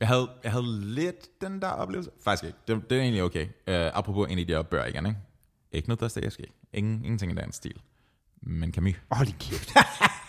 [0.00, 2.10] Jeg havde, jeg havde lidt den der oplevelse.
[2.24, 2.58] Faktisk ikke.
[2.68, 3.44] Det, det er egentlig okay.
[3.44, 5.18] Uh, apropos en af de her bør igen, ikke?
[5.72, 6.44] Ikke noget Dostoyevsky.
[6.72, 7.80] Ingen, ingenting i den stil.
[8.42, 8.94] Men Camus.
[9.10, 9.72] Hold din kæft.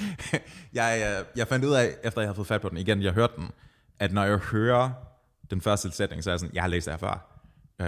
[0.72, 3.12] jeg, jeg, jeg fandt ud af, efter jeg havde fået fat på den, igen, jeg
[3.12, 3.50] hørte den,
[3.98, 4.90] at når jeg hører
[5.50, 7.28] den første sætning, så er jeg sådan, jeg har læst det her før.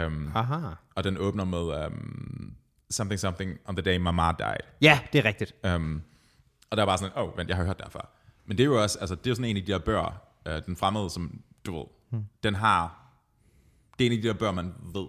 [0.07, 0.57] Um, Aha.
[0.95, 2.55] og den åbner med um,
[2.91, 4.57] something something on the day my mom died.
[4.81, 5.55] Ja, det er rigtigt.
[5.75, 6.03] Um,
[6.71, 8.11] og der var bare sådan, åh, oh, vent, jeg har hørt det her før.
[8.47, 10.23] Men det er jo også, altså det er jo sådan en af de der bøger,
[10.49, 12.25] uh, den fremmede, som du ved, hmm.
[12.43, 13.11] den har,
[13.99, 15.07] det er en af de der bøger, man ved,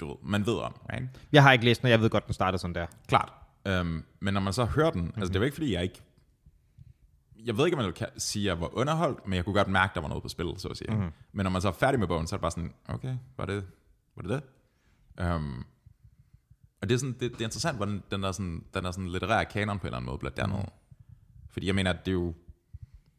[0.00, 1.08] du ved, man ved om, right?
[1.32, 2.86] Jeg har ikke læst den, og jeg ved godt, den startede sådan der.
[3.08, 3.32] Klart.
[3.68, 5.20] Um, men når man så hører den, mm-hmm.
[5.20, 6.02] altså det er jo ikke fordi, jeg ikke
[7.44, 9.54] jeg ved ikke, om jeg vil ka- sige, at jeg var underholdt, men jeg kunne
[9.54, 10.90] godt mærke, at der var noget på spil, så at sige.
[10.90, 11.10] Mm-hmm.
[11.32, 13.46] Men når man så er færdig med bogen, så er det bare sådan, okay, var
[13.46, 13.64] det
[14.16, 14.42] var det?
[15.18, 15.34] det?
[15.34, 15.64] Um,
[16.82, 19.08] og det er, sådan, det, det er interessant, hvordan den der, sådan, den der sådan
[19.08, 20.58] litterære kanon på en eller anden måde bliver dannet.
[20.58, 20.68] Mm.
[21.48, 22.26] Fordi jeg mener, at det er jo,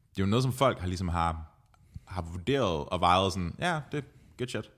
[0.09, 1.45] det er jo noget, som folk har, ligesom har,
[2.05, 4.01] har vurderet og vejet sådan, ja, det er
[4.37, 4.71] good shit.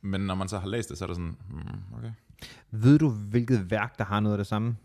[0.00, 2.12] Men når man så har læst det, så er det sådan, hmm, okay.
[2.70, 4.76] Ved du, hvilket værk, der har noget af det samme?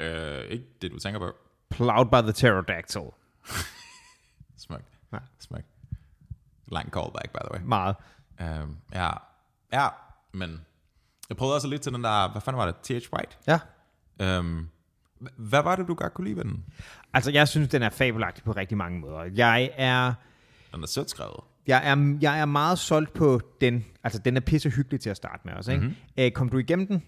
[0.00, 1.32] Uh, ikke det, du tænker på.
[1.70, 2.98] Plowed by the Pterodactyl.
[4.66, 4.84] Smukt.
[5.12, 5.18] Ja.
[5.38, 5.66] Smukt.
[6.66, 7.60] Lang callback, by the way.
[7.64, 7.96] Meget.
[8.40, 9.10] Um, ja,
[9.72, 9.88] ja,
[10.32, 10.60] men
[11.28, 13.12] jeg prøvede også lidt til den der, hvad fanden var det, T.H.
[13.12, 13.36] White?
[13.46, 14.38] Ja.
[14.38, 14.68] Um,
[15.36, 16.64] hvad var det, du godt kunne lide ved den?
[17.14, 19.22] Altså, jeg synes, den er fabelagtig på rigtig mange måder.
[19.34, 20.14] Jeg er...
[20.74, 21.40] Den er sødt skrevet.
[21.66, 23.84] Jeg er, jeg er meget solgt på den.
[24.04, 25.84] Altså, den er pisse hyggelig til at starte med også, ikke?
[25.84, 26.32] Mm-hmm.
[26.34, 27.02] kom du igennem den?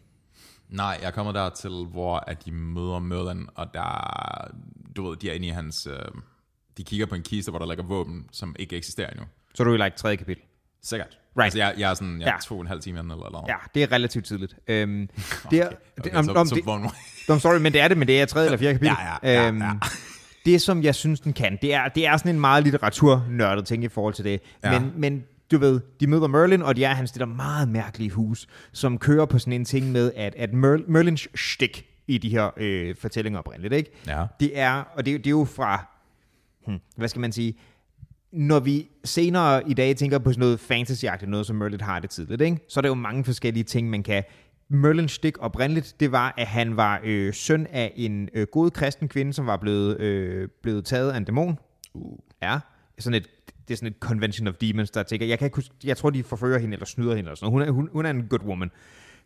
[0.68, 4.48] Nej, jeg er kommet der til, hvor at de møder Merlin, og der,
[4.96, 5.94] du ved, de er inde i hans, øh,
[6.76, 9.24] de kigger på en kiste, hvor der ligger våben, som ikke eksisterer endnu.
[9.54, 10.42] Så er du i like tredje kapitel.
[10.82, 11.18] Sikkert.
[11.36, 11.44] Right.
[11.44, 12.38] Altså, jeg, jeg er sådan, jeg er Ja.
[12.44, 13.48] to og en halv time eller noget.
[13.48, 14.56] Ja, det er relativt tidligt.
[14.68, 15.08] Øhm,
[15.50, 18.08] det er, det, Okay, om, så, om, så, det, sorry, men det er det, men
[18.08, 18.96] det er tredje eller fjerde kapitel.
[19.02, 19.72] Ja, ja, ja, Øhm, ja.
[20.44, 23.84] Det, som jeg synes, den kan, det er, det er sådan en meget litteraturnørdet ting
[23.84, 24.40] i forhold til det.
[24.64, 24.80] Ja.
[24.80, 28.10] Men, men du ved, de møder Merlin, og de er hans det der meget mærkelige
[28.10, 32.28] hus, som kører på sådan en ting med, at, at Mer, Merlins stik i de
[32.28, 33.90] her øh, fortællinger oprindeligt, ikke?
[34.06, 34.26] Ja.
[34.40, 35.86] Det er, og det, det er jo fra,
[36.66, 37.54] hmm, hvad skal man sige,
[38.32, 42.10] når vi senere i dag tænker på sådan noget fantasy noget som Merlin har det
[42.10, 42.58] tidligt, ikke?
[42.68, 44.24] så er der jo mange forskellige ting, man kan...
[44.68, 49.08] Merlins stik oprindeligt, det var, at han var øh, søn af en øh, god kristen
[49.08, 51.58] kvinde, som var blevet, øh, blevet taget af en dæmon.
[51.94, 52.18] Uh.
[52.42, 52.58] Ja,
[52.98, 53.28] sådan et,
[53.68, 56.10] det er sådan et convention of demons, der tænker, jeg, kan ikke huske, jeg tror,
[56.10, 57.68] de forfører hende eller snyder hende eller sådan noget.
[57.68, 58.70] Hun er, hun, hun er en good woman.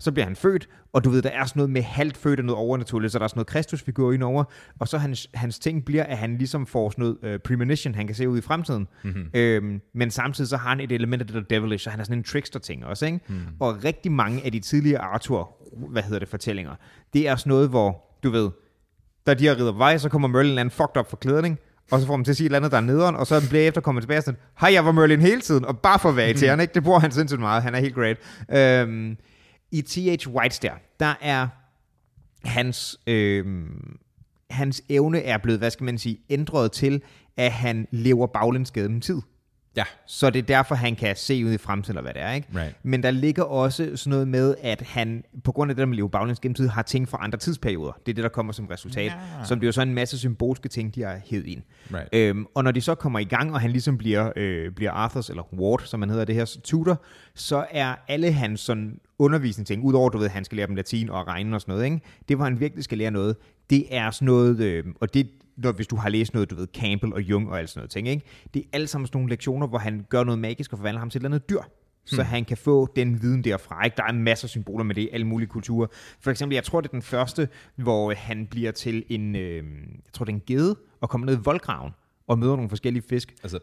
[0.00, 2.46] Så bliver han født, og du ved, der er sådan noget med halvt født og
[2.46, 4.44] noget overnaturligt, så der er sådan noget kristusfigur indover,
[4.78, 8.06] og så hans, hans ting bliver, at han ligesom får sådan noget øh, premonition, han
[8.06, 8.88] kan se ud i fremtiden.
[9.04, 9.30] Mm-hmm.
[9.34, 12.04] Øhm, men samtidig så har han et element af det der devilish, så han er
[12.04, 13.20] sådan en trickster-ting også, ikke?
[13.28, 13.34] Mm.
[13.60, 15.56] Og rigtig mange af de tidligere Arthur,
[15.90, 16.74] hvad hedder det, fortællinger,
[17.12, 18.50] det er sådan noget, hvor, du ved,
[19.26, 21.58] da de har rider vej, så kommer Merlin en fucked up forklædning,
[21.90, 23.48] og så får man til at sige et eller andet, der er nederen, og så
[23.48, 26.08] bliver efter kommer tilbage og sådan, hej, jeg var Merlin hele tiden, og bare for
[26.08, 26.74] at være irriterende, ikke?
[26.74, 28.16] Det bruger han sindssygt meget, han er helt great.
[28.52, 29.16] Øhm,
[29.72, 30.28] I T.H.
[30.28, 31.48] Whites der, der er
[32.44, 33.98] hans, øhm,
[34.50, 37.02] hans evne er blevet, hvad skal man sige, ændret til,
[37.36, 39.20] at han lever baglæns gennem tid.
[39.76, 39.84] Ja.
[40.06, 42.32] Så det er derfor, han kan se ud i fremtiden, eller hvad det er.
[42.32, 42.48] Ikke?
[42.56, 42.76] Right.
[42.82, 45.94] Men der ligger også sådan noget med, at han på grund af det der med
[45.94, 47.92] at leve baglæns gennem tid, har ting fra andre tidsperioder.
[48.06, 49.12] Det er det, der kommer som resultat.
[49.12, 49.44] Ja.
[49.44, 51.62] Som bliver så en masse symbolske ting, de har hævet ind.
[51.94, 52.08] Right.
[52.12, 55.30] Øhm, og når de så kommer i gang, og han ligesom bliver, øh, bliver Arthurs,
[55.30, 57.02] eller Ward, som han hedder det her, tutor,
[57.34, 61.10] så er alle hans sådan undervisningsting, udover du ved, at han skal lære dem latin
[61.10, 62.00] og regne og sådan noget, ikke?
[62.28, 63.36] det hvor han virkelig skal lære noget,
[63.70, 66.66] det er sådan noget, øh, og det når, hvis du har læst noget, du ved,
[66.74, 68.26] Campbell og Jung og alt sådan noget ting, ikke?
[68.54, 71.10] det er alle sammen sådan nogle lektioner, hvor han gør noget magisk og forvandler ham
[71.10, 71.62] til et eller andet dyr
[72.08, 73.84] så han kan få den viden derfra.
[73.84, 73.96] Ikke?
[73.96, 75.86] Der er masser af symboler med det i alle mulige kulturer.
[76.20, 79.64] For eksempel, jeg tror, det er den første, hvor han bliver til en, øh,
[80.04, 81.92] jeg tror, det er en gede, og kommer ned i voldgraven
[82.26, 83.34] og møder nogle forskellige fisk.
[83.42, 83.58] Altså,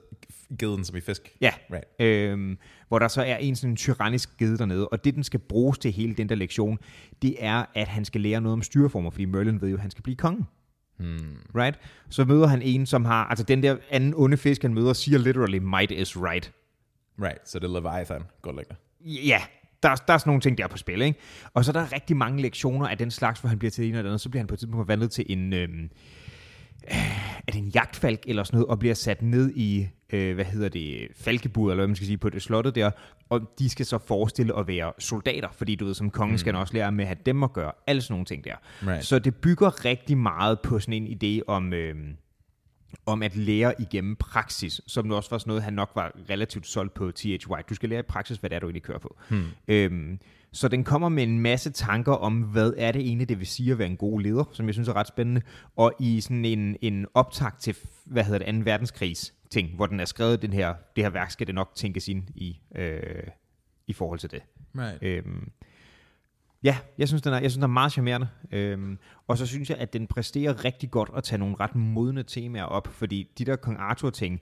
[0.60, 1.22] geden som i fisk.
[1.42, 1.86] Ja, Right.
[2.00, 5.78] øhm, hvor der så er en sådan tyrannisk gede dernede, og det, den skal bruges
[5.78, 6.80] til hele den der lektion,
[7.22, 9.92] det er, at han skal lære noget om styreformer, fordi Merlin ved jo, at han
[9.92, 10.46] skal blive konge.
[10.98, 11.38] Hmm.
[11.56, 11.80] Right?
[12.10, 15.18] Så møder han en, som har, altså den der anden onde fisk, han møder, siger
[15.18, 16.52] literally, might is right.
[17.22, 18.24] Right, så det er Leviathan.
[18.42, 18.76] Godt lækker.
[19.02, 19.42] Ja,
[19.84, 21.20] der, der er sådan nogle ting, der er på spil, ikke?
[21.54, 23.96] Og så er der rigtig mange lektioner af den slags, hvor han bliver til en
[23.96, 25.90] eller andet, så bliver han på et tidspunkt forvandlet til en, øhm, øh,
[27.48, 30.70] er det en jagtfalk eller sådan noget, og bliver sat ned i, øh, hvad hedder
[30.70, 32.92] det, falkebur, eller hvad man skal sige, på det slottet der,
[33.30, 36.38] og de skal så forestille at være soldater, fordi du ved, som kongen mm.
[36.38, 38.56] skal også lære med at have dem at gøre, alle sådan nogle ting der.
[38.88, 39.06] Right.
[39.06, 41.96] Så det bygger rigtig meget på sådan en idé om, øh,
[43.06, 46.68] om at lære igennem praksis, som nu også var sådan noget, han nok var relativt
[46.68, 47.50] solgt på T.H.
[47.50, 47.66] White.
[47.70, 49.18] Du skal lære i praksis, hvad det er, du egentlig kører på.
[49.30, 49.46] Hmm.
[49.68, 50.20] Øhm,
[50.56, 53.72] så den kommer med en masse tanker om, hvad er det egentlig, det vil sige
[53.72, 55.42] at være en god leder, som jeg synes er ret spændende.
[55.76, 58.62] Og i sådan en, en optakt til, hvad hedder det, 2.
[58.66, 62.08] verdenskrigs ting, hvor den er skrevet, den her, det her værk skal det nok tænkes
[62.08, 63.24] ind i, øh,
[63.88, 64.42] i forhold til det.
[64.76, 64.98] Right.
[65.02, 65.52] Øhm,
[66.64, 68.28] ja, jeg synes, den er, jeg synes, den er meget charmerende.
[68.52, 72.24] Øhm, og så synes jeg, at den præsterer rigtig godt at tage nogle ret modne
[72.24, 74.42] temaer op, fordi de der Kong Arthur-ting,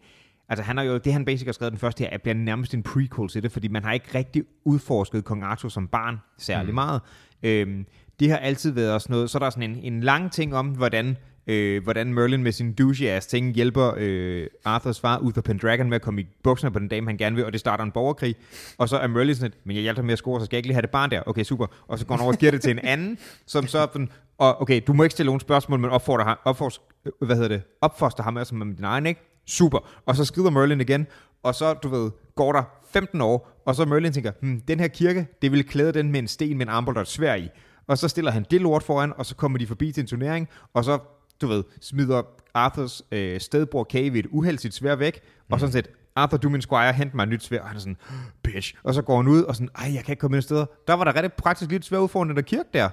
[0.49, 2.83] altså han har jo, det han basic har skrevet den første her, bliver nærmest en
[2.83, 6.75] prequel til det, fordi man har ikke rigtig udforsket Kong Arthur som barn særlig mm.
[6.75, 7.01] meget.
[7.43, 7.85] Øhm,
[8.19, 10.67] det har altid været sådan noget, så er der sådan en, en lang ting om,
[10.67, 15.95] hvordan øh, hvordan Merlin med sin douche-ass ting hjælper øh, Arthurs far, Uther Pendragon, med
[15.95, 18.35] at komme i bukserne på den dame, han gerne vil, og det starter en borgerkrig.
[18.77, 20.67] Og så er Merlin sådan, men jeg hjælper med at score, så skal jeg ikke
[20.67, 21.21] lige have det barn der.
[21.25, 21.67] Okay, super.
[21.87, 24.61] Og så går han over og giver det til en anden, som så sådan, og
[24.61, 27.61] okay, du må ikke stille nogen spørgsmål, men opfordrer ham, opfordrer, øh, hvad hedder det,
[27.81, 29.32] opfoster ham altså med din egen, ikke?
[29.45, 29.79] Super.
[30.05, 31.07] Og så skrider Merlin igen,
[31.43, 34.87] og så, du ved, går der 15 år, og så Merlin tænker, hmm, den her
[34.87, 37.49] kirke, det ville klæde den med en sten med en armbold og et svær i.
[37.87, 40.49] Og så stiller han det lort foran, og så kommer de forbi til en turnering,
[40.73, 40.99] og så,
[41.41, 42.21] du ved, smider
[42.53, 45.53] Arthurs øh, stedbror Cave et uheld sit svær væk, mm.
[45.53, 47.61] og sådan set, Arthur, du min squire, hent mig et nyt svær.
[47.61, 47.97] Og han er sådan,
[48.43, 48.75] bitch.
[48.83, 50.65] Og så går han ud og sådan, ej, jeg kan ikke komme ind steder.
[50.87, 52.89] Der var der rigtig praktisk lidt svær ud foran den der kirke der.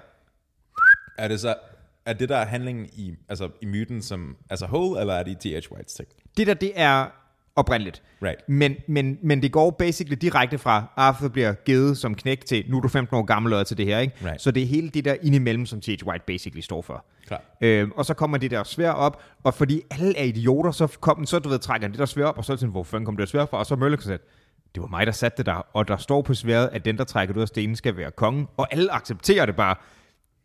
[1.18, 1.54] Er det så,
[2.06, 5.60] er det der handlingen i, altså i myten som, altså whole, eller er det i
[5.60, 5.72] T.H.
[5.72, 6.19] Whites tekst?
[6.36, 7.06] Det der, det er
[7.56, 8.02] oprindeligt.
[8.22, 8.48] Right.
[8.48, 12.76] Men, men, men det går basically direkte fra, Arthur bliver givet som knæk til, nu
[12.76, 14.14] er du 15 år gammel og til det her, ikke?
[14.24, 14.42] Right.
[14.42, 16.06] Så det er hele det der indimellem, som T.H.
[16.06, 17.04] White basically står for.
[17.26, 17.42] Klar.
[17.60, 21.26] Øhm, og så kommer det der svær op, og fordi alle er idioter, så, kom,
[21.26, 22.82] så du ved, trækker han det der svær op, og så er det sådan, hvor
[22.82, 23.58] fanden kom det der svær fra?
[23.58, 24.22] Og så er Merlin sagt,
[24.74, 27.04] det var mig, der satte det der, og der står på sværet, at den, der
[27.04, 29.74] trækker det ud af stenen, skal være kongen, og alle accepterer det bare.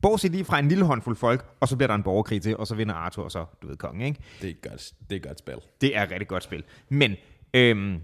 [0.02, 2.68] Bortset lige fra en lille håndfuld folk, og så bliver der en borgerkrig til, og
[2.68, 4.20] så vinder Arthur, og så, du ved, kongen, ikke?
[4.42, 5.56] Det er et godt, det er et godt spil.
[5.82, 6.64] Det er et rigtig godt spil.
[6.90, 7.16] Men
[7.54, 8.00] øhm,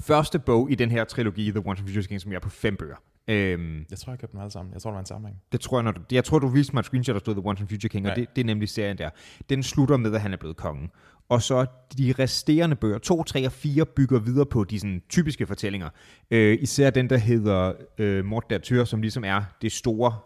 [0.00, 2.50] første bog i den her trilogi, The Once and Future King, som jeg er på
[2.50, 2.96] fem bøger.
[3.28, 4.74] Øhm, Jeg tror, jeg købte dem alle sammen.
[4.74, 5.36] Jeg tror, det var en samling.
[5.52, 7.46] det tror jeg, når du, jeg tror, du viste mig et screenshot, der stod The
[7.46, 8.20] Once and Future King, og Ja.
[8.20, 9.10] det, det er nemlig serien der.
[9.50, 10.90] Den slutter med, at han er blevet kongen.
[11.28, 11.66] Og så
[11.98, 15.88] de resterende bøger, 2, 3 og 4, bygger videre på de sådan, typiske fortællinger.
[16.30, 20.16] Øh, især den, der hedder øh, Mort der som ligesom er det store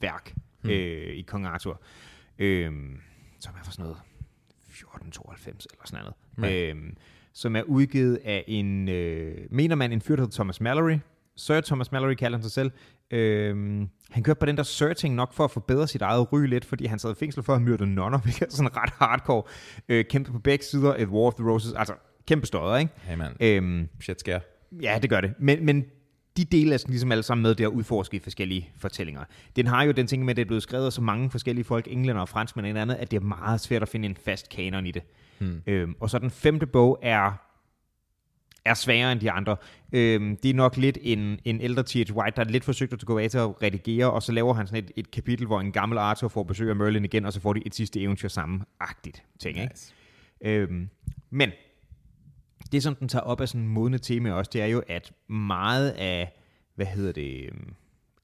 [0.00, 0.70] værk hmm.
[0.70, 1.80] øh, i Kong Arthur.
[2.38, 2.72] Øh,
[3.40, 3.98] som er for sådan noget
[4.68, 6.14] 1492 eller sådan noget.
[6.52, 6.76] Right.
[6.76, 6.92] Øh,
[7.32, 10.98] som er udgivet af en, øh, mener man, en fyr, der hedder Thomas Mallory.
[11.36, 12.70] Sir Thomas Mallory kalder han sig selv.
[13.10, 16.64] Øhm, han kørte på den der searching nok for at forbedre sit eget ry lidt,
[16.64, 19.42] fordi han sad i fængsel for at myrde nonner, hvilket er sådan ret hardcore.
[19.88, 21.94] Øh, kæmpe på begge sider, et War of the Roses, altså
[22.26, 22.92] kæmpe støder, ikke?
[22.96, 24.40] Hey man, Øhm, shit sker.
[24.82, 25.34] ja, det gør det.
[25.38, 25.84] Men, men
[26.36, 29.24] de dele er sådan ligesom alle sammen med det at udforske i forskellige fortællinger.
[29.56, 31.64] Den har jo den ting med, at det er blevet skrevet af så mange forskellige
[31.64, 34.48] folk, englænder og franskmænd og andet, at det er meget svært at finde en fast
[34.48, 35.02] kanon i det.
[35.38, 35.62] Hmm.
[35.66, 37.46] Øhm, og så den femte bog er
[38.64, 39.56] er sværere end de andre.
[39.92, 42.16] Øhm, det er nok lidt en, en ældre T.H.
[42.16, 44.66] White, der er lidt forsøgt at gå af til at redigere, og så laver han
[44.66, 47.40] sådan et, et kapitel, hvor en gammel Arthur får besøg af Merlin igen, og så
[47.40, 48.62] får de et sidste eventyr sammen.
[48.80, 49.72] Agtigt ting, ikke?
[49.72, 49.94] Nice.
[50.40, 50.88] Øhm,
[51.30, 51.50] men
[52.72, 55.90] det, som den tager op af sådan modne tema også, det er jo, at meget
[55.90, 56.32] af,
[56.74, 57.74] hvad hedder det, øhm,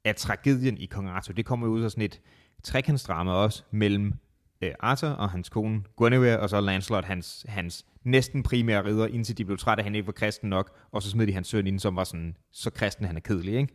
[0.05, 2.21] af tragedien i Kong Arthur, det kommer jo ud af sådan et
[2.63, 4.13] trekantsdrama også mellem
[4.61, 9.39] øh, Arthur og hans kone Guinevere, og så Lancelot, hans, hans næsten primære ridder, indtil
[9.39, 11.67] de blev trætte, at han ikke var kristen nok, og så smed de hans søn
[11.67, 13.75] ind, som var sådan, så kristen han er kedelig, ikke?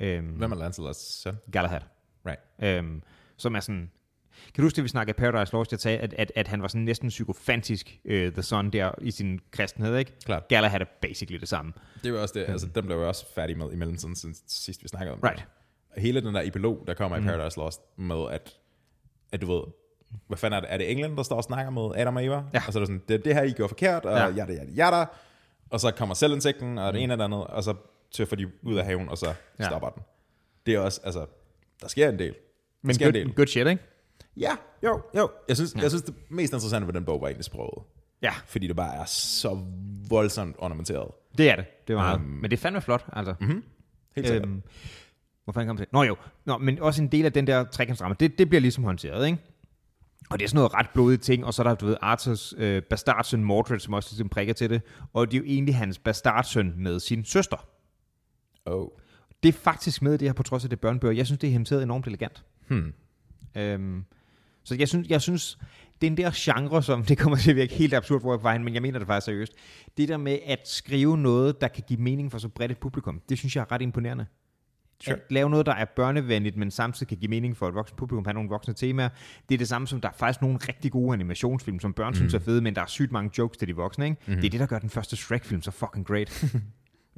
[0.00, 1.34] Øhm, Hvem er Lancelots søn?
[1.52, 1.80] Galahad
[2.26, 2.40] Right.
[2.62, 3.02] øhm,
[3.36, 3.90] som er sådan...
[4.54, 6.62] Kan du huske det, vi snakkede i Paradise Lost, jeg sagde, at, at, at han
[6.62, 10.12] var sådan næsten psykofantisk, uh, The Son, der i sin kristenhed, ikke?
[10.24, 10.48] Klart.
[10.48, 11.72] Galahad er basically det samme.
[12.04, 14.82] Det var også det, altså dem blev jeg også færdig med i mellemtiden, siden sidst
[14.82, 15.36] vi snakkede om Right.
[15.94, 16.02] det.
[16.02, 18.56] Hele den der epilog, der kommer i Paradise Lost, med at,
[19.32, 19.62] at du ved,
[20.28, 20.72] hvad fanden er det?
[20.72, 22.42] Er det England, der står og snakker med Adam og Eva?
[22.54, 22.62] Ja.
[22.66, 24.26] Og så er det sådan, det det her, I gjorde forkert, og Ja.
[24.26, 24.34] ja.
[24.34, 25.04] jada, jada, jada.
[25.70, 27.74] Og så kommer selvindsigten, og det ene og det andet, og så
[28.10, 29.64] tøffer de ud af haven, og så Ja.
[29.64, 30.02] stopper den.
[30.66, 31.26] Det er også, altså,
[31.82, 32.34] der sker en del.
[32.82, 33.82] Men good, good shit, ikke?
[34.36, 35.30] Ja, jo, jo.
[35.48, 35.80] Jeg synes, ja.
[35.80, 37.84] jeg synes, det mest interessante ved den bog var egentlig sproget.
[38.22, 39.58] Ja, Fordi det bare er så
[40.08, 41.10] voldsomt ornamenteret.
[41.38, 41.86] det er det.
[41.88, 43.34] Det var Um, um, Men det er fandme flot, altså.
[43.40, 43.64] Mm-hmm.
[44.16, 44.48] Helt sikkert.
[44.48, 44.62] Øhm,
[45.44, 45.86] hvor fanden kom det?
[45.92, 48.84] Nå jo, Nå, men også en del af den der trekantsdrama, det, det bliver ligesom
[48.84, 49.38] håndteret, ikke?
[50.30, 52.54] Og det er sådan noget ret blodigt ting, og så er der, du ved, Arthurs
[52.56, 55.98] øh, bastardsøn Mordred, som også ligesom prikker til det, og det er jo egentlig hans
[55.98, 57.66] bastardsøn med sin søster.
[58.66, 58.88] Oh.
[59.42, 61.14] Det er faktisk med det her, på trods af det er børnebøger.
[61.14, 62.44] Jeg synes, det er hæmtet enormt elegant.
[62.68, 62.92] Hmm.
[63.56, 64.04] Øhm,
[64.64, 65.58] så jeg synes, jeg synes,
[66.00, 68.42] den der genre, som det kommer til at virke helt absurd, hvor jeg er på
[68.42, 69.52] vej hen, men jeg mener det faktisk seriøst,
[69.96, 73.20] det der med at skrive noget, der kan give mening for så bredt et publikum,
[73.28, 74.26] det synes jeg er ret imponerende.
[75.04, 75.16] Sure.
[75.16, 78.24] At lave noget, der er børnevenligt, men samtidig kan give mening for et voksen publikum,
[78.24, 79.08] have nogle voksne temaer.
[79.48, 82.14] Det er det samme som, der er faktisk nogle rigtig gode animationsfilm, som børn mm.
[82.14, 84.04] synes er fede, men der er sygt mange jokes til de voksne.
[84.04, 84.16] Ikke?
[84.26, 84.34] Mm.
[84.34, 86.44] Det er det, der gør den første Shrek-film så fucking great.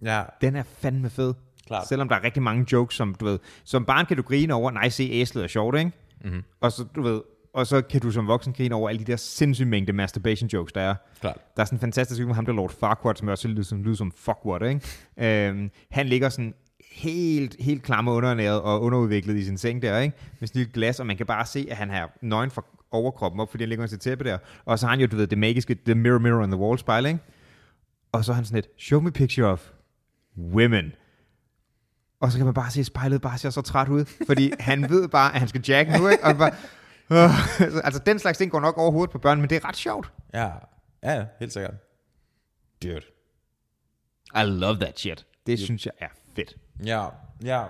[0.03, 1.35] Ja, den er fandme fed.
[1.67, 1.89] Klart.
[1.89, 4.71] Selvom der er rigtig mange jokes, som du ved, som barn kan du grine over,
[4.71, 5.93] nej, se, æslet er sjovt, ikke?
[6.25, 6.45] Mhm.
[6.61, 7.21] Og så, du ved,
[7.57, 10.73] og så kan du som voksen grine over alle de der sindssyge mængde masturbation jokes,
[10.73, 10.95] der er.
[11.21, 11.37] klart.
[11.57, 13.83] Der er sådan en fantastisk film med ham, der Lord Farquaad, som også lyder som,
[13.83, 15.49] lyder som fuckwhat, ikke?
[15.49, 16.55] øhm, han ligger sådan
[16.91, 20.17] helt, helt klam og underernæret og underudviklet i sin seng der, ikke?
[20.41, 23.41] Med sådan et glas, og man kan bare se, at han har nøgen fra overkroppen
[23.41, 24.39] op, fordi han ligger under sit tæppe der.
[24.65, 26.79] Og så har han jo, du ved, det magiske, the mirror, mirror on the wall
[26.79, 27.19] spejl, ikke?
[28.13, 29.71] Og så er han sådan et, show me picture of
[30.39, 30.93] women.
[32.21, 34.91] Og så kan man bare se, at spejlet bare ser så træt ud, fordi han
[34.91, 36.25] ved bare, at han skal jack nu, ikke?
[36.25, 36.51] Og bare,
[37.85, 40.13] altså, den slags ting går nok over hovedet på børn, men det er ret sjovt.
[40.35, 40.51] Ja,
[41.03, 41.75] ja, helt sikkert.
[42.83, 43.01] Dude.
[44.35, 45.27] I love that shit.
[45.47, 46.57] Det synes jeg er fedt.
[46.87, 47.07] Ja,
[47.45, 47.65] ja.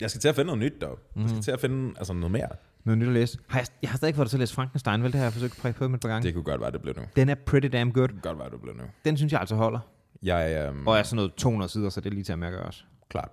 [0.00, 0.98] Jeg skal til at finde noget nyt, dog.
[1.16, 2.48] Jeg skal til at finde altså, noget mere.
[2.84, 3.38] Noget nyt at læse.
[3.48, 5.12] Har jeg, jeg har stadig ikke fået dig til at læse Frankenstein, vel?
[5.12, 6.26] Det har jeg forsøgt at præge på med et par gange.
[6.26, 7.02] Det kunne godt være, det blev nu.
[7.16, 8.08] Den er pretty damn good.
[8.08, 8.82] Det kunne godt være, det blev nu.
[9.04, 9.78] Den synes jeg altså holder.
[10.22, 12.62] Jeg øhm, Og er sådan noget 200 sider, så det er lige til at mærke
[12.62, 12.84] også.
[13.08, 13.30] klart.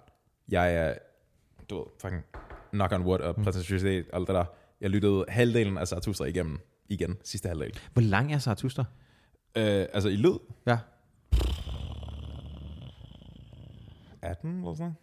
[0.49, 0.93] Jeg er,
[1.69, 2.23] du ved, fucking
[2.71, 4.45] knock on wood og prætentiøsitet og alt det der.
[4.81, 6.59] Jeg lyttede halvdelen af Zarathustra igennem
[6.89, 7.79] igen, sidste halvdel.
[7.93, 8.85] Hvor lang er Zarathustra?
[9.57, 10.37] Øh, altså i lyd,
[10.67, 10.77] Ja.
[14.21, 14.95] 18 eller sådan noget.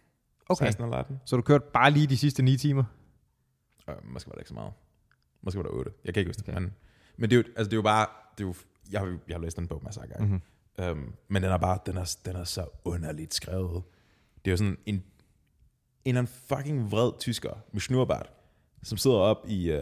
[0.49, 0.65] Okay.
[0.65, 1.19] 16 eller 18.
[1.25, 2.83] Så du kørte bare lige de sidste 9 timer?
[3.89, 4.73] Øh, måske var det ikke så meget.
[5.41, 5.91] Måske var det 8.
[6.05, 6.49] Jeg kan ikke huske det.
[6.49, 6.61] Okay.
[6.61, 6.73] Men,
[7.17, 8.07] men det, er jo, altså, det er jo bare...
[8.37, 8.55] Det er jo,
[8.91, 10.25] jeg, har, jeg har læst den bog masser af gange.
[10.25, 10.91] Mm-hmm.
[10.91, 11.79] Um, men den er bare...
[11.85, 13.83] Den er, den er så underligt skrevet.
[14.45, 14.95] Det er jo sådan en...
[14.95, 15.03] En
[16.05, 18.31] eller anden fucking vred tysker med schnurrbart,
[18.85, 19.77] som sidder op i, uh,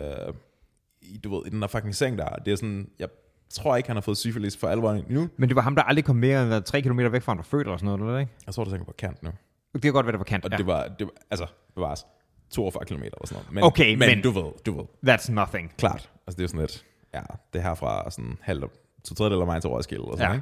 [1.02, 2.30] i, du ved, i den der fucking seng der.
[2.36, 2.90] Det er sådan...
[3.00, 3.08] Jeg
[3.50, 5.30] tror ikke, han har fået syfilis for alvor endnu.
[5.38, 7.38] Men det var ham, der aldrig kom mere end hvad, 3 km væk fra, han
[7.38, 8.32] var født eller sådan noget, eller ikke?
[8.46, 9.32] Jeg tror, det er sikkert på kant nu.
[9.74, 10.46] Det kan godt være, det var kant.
[10.46, 10.58] Og Ja.
[10.58, 10.88] det var...
[10.88, 12.06] Det var altså, det var altså
[12.50, 13.54] 42 km eller sådan noget.
[13.54, 15.14] Men, Okay, men, men- du ved, du ved.
[15.14, 15.74] That's nothing.
[15.78, 16.10] Klart.
[16.28, 17.22] Altså det er sådan lidt, ja,
[17.54, 18.72] det er herfra sådan halvt,
[19.04, 20.42] to tredjedel af vejen til Roskilde og sådan,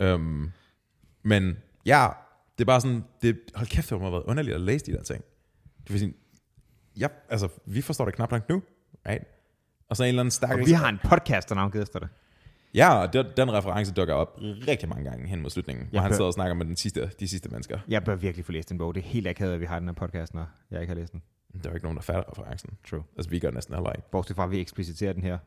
[0.00, 0.04] Ja.
[0.06, 0.14] ikke?
[0.14, 0.52] Um,
[1.22, 2.08] men ja,
[2.58, 5.02] det er bare sådan, det, hold kæft, det have været underligt at læse de der
[5.02, 5.24] ting.
[5.84, 6.14] Det vil sige,
[7.00, 8.62] ja, altså, vi forstår det knap nok nu,
[9.08, 9.24] right?
[9.88, 10.50] Og så en eller anden stak.
[10.60, 12.08] Og vi har en podcast, der navngivet efter det.
[12.74, 16.02] Ja, og den, den reference dukker op rigtig mange gange hen mod slutningen, hvor Jeg
[16.02, 17.78] han hør- sidder og snakker med den sidste, de sidste mennesker.
[17.88, 18.94] Jeg bør virkelig få læst en bog.
[18.94, 21.12] Det er helt akavet, at vi har den her podcast, når jeg ikke har læst
[21.12, 21.22] den.
[21.52, 22.70] Der er jo ikke nogen, der fatter referencen.
[22.90, 23.02] True.
[23.16, 24.10] Altså, vi gør næsten heller ikke.
[24.10, 25.38] Bortset fra, at vi ekspliciterer den her.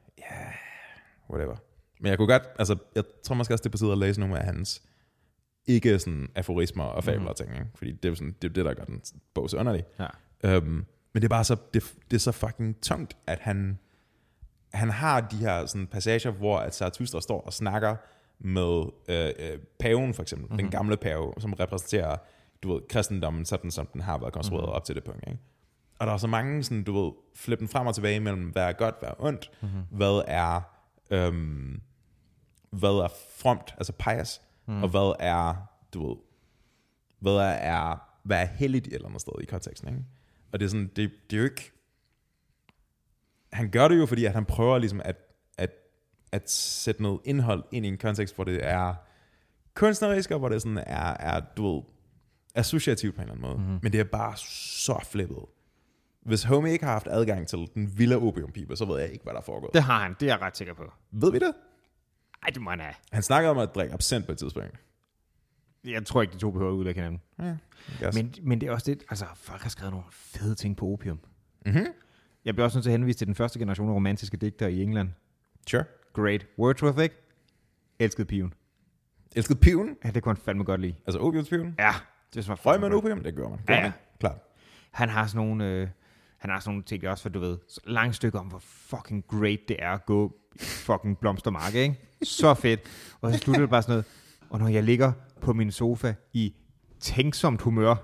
[1.30, 1.56] whatever.
[2.00, 4.20] Men jeg kunne godt, altså, jeg tror måske også, det er på tide at læse
[4.20, 4.82] nogle af hans
[5.66, 7.66] ikke sådan aforismer og fabler og ting, ikke?
[7.76, 9.02] fordi det er sådan, det, er det, der gør den
[9.34, 9.84] bog så underlig.
[10.44, 10.58] Ja.
[10.58, 10.86] Um,
[11.18, 13.80] men det er bare så, det, det er så fucking tungt, at han,
[14.74, 17.96] han har de her sådan passager, hvor at Zarathustra står og snakker
[18.40, 20.58] med øh, øh, paven for eksempel, mm-hmm.
[20.58, 22.18] den gamle pave, som repræsenterer,
[22.64, 24.76] du ved, kristendommen sådan, som den har været konstrueret mm-hmm.
[24.76, 25.24] op til det punkt.
[25.28, 25.40] Ikke?
[26.00, 28.74] Og der er så mange, sådan, du ved, flippen frem og tilbage mellem, hvad er
[28.74, 29.82] godt, hvad er ondt, mm-hmm.
[29.92, 30.62] hvad er,
[31.10, 31.82] øhm,
[32.70, 34.84] hvad er fromt, altså pious, mm.
[34.84, 35.56] og hvad er,
[35.94, 36.16] du ved,
[37.20, 40.04] hvad er, er hvad er heldigt et eller andet sted i konteksten, ikke?
[40.52, 41.72] Og det er sådan, det, det er jo ikke,
[43.54, 45.16] han gør det jo, fordi at han prøver ligesom at,
[45.58, 45.72] at,
[46.32, 48.96] at sætte noget indhold ind i en kontekst, hvor det er
[49.74, 51.84] kunstnerisk, og hvor det sådan er, er du ved,
[52.56, 53.58] associativt på en eller anden måde.
[53.58, 53.80] Mm-hmm.
[53.84, 55.38] Men det er bare så flippet.
[56.22, 59.34] Hvis Homie ikke har haft adgang til den vilde opiumpibe, så ved jeg ikke, hvad
[59.34, 59.74] der er foregået.
[59.74, 60.92] Det har han, det er jeg ret sikker på.
[61.12, 61.54] Ved vi det?
[62.44, 62.94] Ej, det må han have.
[63.12, 64.80] Han snakkede om at drikke absint på et tidspunkt.
[65.88, 67.22] Jeg tror ikke, de to behøver at udlægge hinanden.
[67.40, 67.56] Ja,
[68.08, 68.16] yes.
[68.16, 71.20] Men, men det er også det, altså folk har skrevet nogle fede ting på opium.
[71.66, 71.86] mm-hmm.
[72.46, 74.84] Jeg bliver også nødt til at henvise til den første generation af romantiske digtere i
[74.84, 75.10] England.
[75.70, 75.84] Sure.
[76.14, 76.46] Great.
[76.60, 77.16] Wordsworth, ikke?
[78.00, 78.54] Elskede piven.
[79.36, 79.96] Elskede piven?
[80.06, 80.96] Ja, det kunne han fandme godt lide.
[81.08, 81.76] Altså opiumspiven?
[81.80, 81.94] Ja,
[82.34, 83.24] det var Røg man opium?
[83.24, 83.60] Det gør man.
[83.60, 83.82] Ja, Gør ja.
[83.82, 83.92] man.
[84.20, 84.38] Klart.
[84.92, 85.88] Han har sådan nogle, øh,
[86.38, 89.26] han har sådan nogle ting også, for du ved, så langt stykke om, hvor fucking
[89.28, 91.96] great det er at gå fucking blomstermarke, ikke?
[92.24, 92.80] Så fedt.
[93.22, 94.06] Og så slutter det bare sådan noget,
[94.50, 96.54] og når jeg ligger på min sofa i
[97.00, 97.96] tænksomt humør,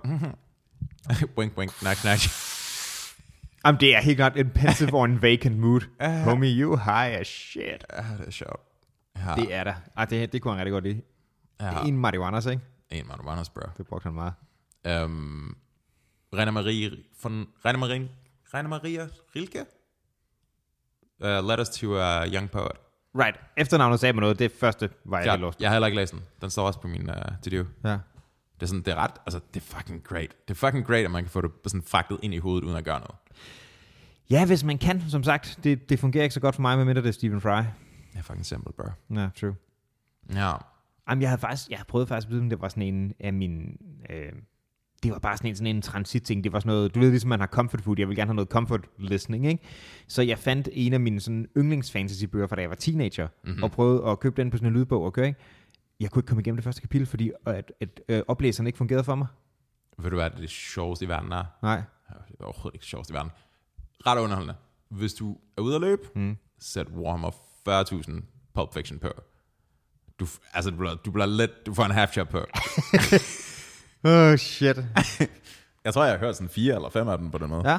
[1.37, 2.19] wink, wink, knak, knak.
[3.65, 5.81] jamen det er helt klart en pensive or en vacant mood.
[6.23, 7.85] Homie, you high as shit.
[7.93, 8.61] Ja, det er sjovt.
[9.17, 9.73] Ja, Det er der.
[9.97, 11.01] Ej, det, det kunne han rigtig godt lide.
[11.61, 11.65] ja.
[11.69, 12.63] Det er en marihuana, ikke?
[12.89, 13.61] En marijuana, bro.
[13.77, 14.33] Det brugte han meget.
[15.05, 15.57] Um,
[16.33, 16.91] Rainer Marie
[17.23, 18.09] von Rainer Marie,
[18.53, 19.65] Rainer Maria Rilke?
[21.19, 22.71] Uh, Letters to a Young Poet.
[23.19, 23.39] Right.
[23.57, 24.39] Efternavnet sagde mig noget.
[24.39, 25.61] Det første var jeg Ja, lost.
[25.61, 26.21] jeg har heller ikke læst den.
[26.41, 27.65] Den står også på min uh, to-do.
[27.83, 27.89] Ja.
[28.55, 30.35] Det er, sådan, det er ret, altså det er fucking great.
[30.47, 32.77] Det er fucking great, at man kan få det sådan fragtet ind i hovedet, uden
[32.77, 33.15] at gøre noget.
[34.29, 35.59] ja, hvis man kan, som sagt.
[35.63, 37.57] Det, det fungerer ikke så godt for mig, medmindre det er Stephen Fry.
[37.57, 38.85] Det er fucking simpelt, bro.
[39.15, 39.55] Ja, true.
[40.33, 40.51] Ja.
[41.09, 43.13] Jamen, jeg havde faktisk, jeg havde prøvet faktisk at vide, om det var sådan en
[43.19, 43.63] af mine,
[44.09, 44.31] øh,
[45.03, 46.43] det var bare sådan en, sådan en transit-ting.
[46.43, 48.35] Det var sådan noget, du ved ligesom man har comfort food, jeg vil gerne have
[48.35, 49.63] noget comfort listening, ikke?
[50.07, 53.63] Så jeg fandt en af mine sådan yndlingsfantasy-bøger fra da jeg var teenager, mm-hmm.
[53.63, 55.39] og prøvede at købe den på sådan en lydbog og køre, ikke?
[55.99, 59.03] Jeg kunne ikke komme igennem det første kapitel, fordi at, at øh, oplæseren ikke fungerede
[59.03, 59.27] for mig.
[59.97, 61.43] Ved du hvad, det sjoveste i verden er?
[61.61, 61.81] Nej.
[62.27, 63.31] Det er overhovedet ikke det sjoveste i verden.
[64.07, 64.55] Ret underholdende.
[64.89, 66.37] Hvis du er ude at løbe, mm.
[66.59, 67.29] sæt Warhammer
[67.69, 68.21] 40.000
[68.53, 69.09] Pulp Fiction på.
[70.19, 72.39] Du, altså, du bliver, du bliver lidt, du får en half shot på.
[74.03, 74.77] Oh, shit.
[75.85, 77.69] jeg tror, jeg har hørt sådan fire eller fem af dem på den måde.
[77.71, 77.77] ja.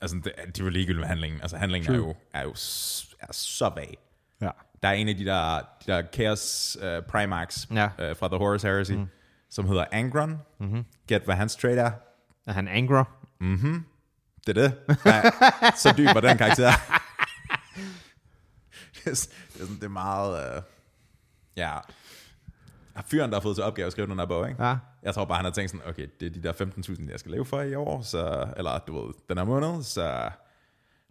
[0.00, 1.40] Altså, det, det er jo ligegyldigt med handlingen.
[1.40, 2.50] Altså, handlingen er jo, er jo
[3.20, 3.98] er så vag.
[4.40, 4.50] Ja.
[4.82, 7.84] Der er en af de der, de der Chaos uh, Primax Ja.
[7.86, 9.06] uh, fra The Horus Heresy, mm.
[9.50, 10.38] som hedder Angron.
[10.60, 10.84] Mm-hmm.
[11.06, 11.90] Gæt, hvad hans trade er.
[12.46, 13.04] Er han angro?
[14.46, 14.74] Det er det.
[15.06, 15.22] Ja,
[15.76, 16.70] så dyb var den karakter.
[18.94, 20.56] det, er, sådan, det er meget...
[20.56, 20.62] Uh,
[21.56, 21.78] ja,
[23.02, 24.64] fyren, der har fået til opgave at skrive den her bog, ikke?
[24.64, 24.76] Ja.
[25.02, 27.32] Jeg tror bare, han har tænkt sådan, okay, det er de der 15.000, jeg skal
[27.32, 30.30] leve for i år, så, eller du ved, den her måned, så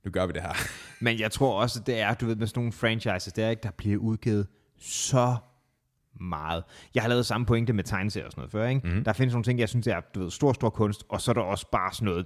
[0.06, 0.54] nu gør vi det her.
[1.04, 3.64] Men jeg tror også, det er, du ved, med sådan nogle franchises, det er ikke,
[3.64, 4.48] der bliver udgivet
[4.80, 5.36] så
[6.20, 6.64] meget.
[6.96, 8.88] Jeg har lavet samme pointe med tegneserier og sådan noget før, ikke?
[8.88, 9.04] Mm.
[9.04, 11.34] Der findes nogle ting, jeg synes er, du ved, stor, stor kunst, og så er
[11.34, 12.26] der også bare sådan noget,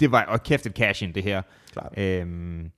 [0.00, 1.42] det var, og kæft et cash in, det her.
[1.72, 1.98] Klart.
[1.98, 2.70] Øhm,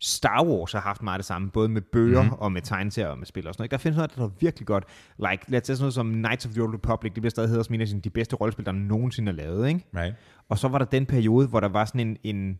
[0.00, 2.32] Star Wars har haft meget det samme, både med bøger mm.
[2.32, 3.70] og med tegneserier og med spil og sådan noget.
[3.70, 4.84] Der findes noget, der er virkelig godt.
[5.30, 7.48] Like, lad os tage sådan noget som Knights of the Old Republic, det bliver stadig
[7.48, 9.84] hedder som en af de bedste rollespil, der nogensinde er lavet, ikke?
[9.96, 10.14] Right?
[10.48, 12.58] Og så var der den periode, hvor der var sådan en, en,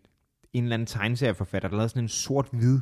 [0.53, 2.81] en eller anden tegneserieforfatter, der lavede sådan en sort-hvid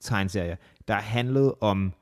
[0.00, 0.56] tegneserie,
[0.88, 1.92] der handlede om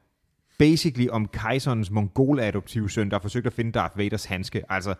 [0.58, 4.72] basically om kejserens mongol-adoptive søn, der forsøgte at finde Darth Vaders handske.
[4.72, 4.94] Altså,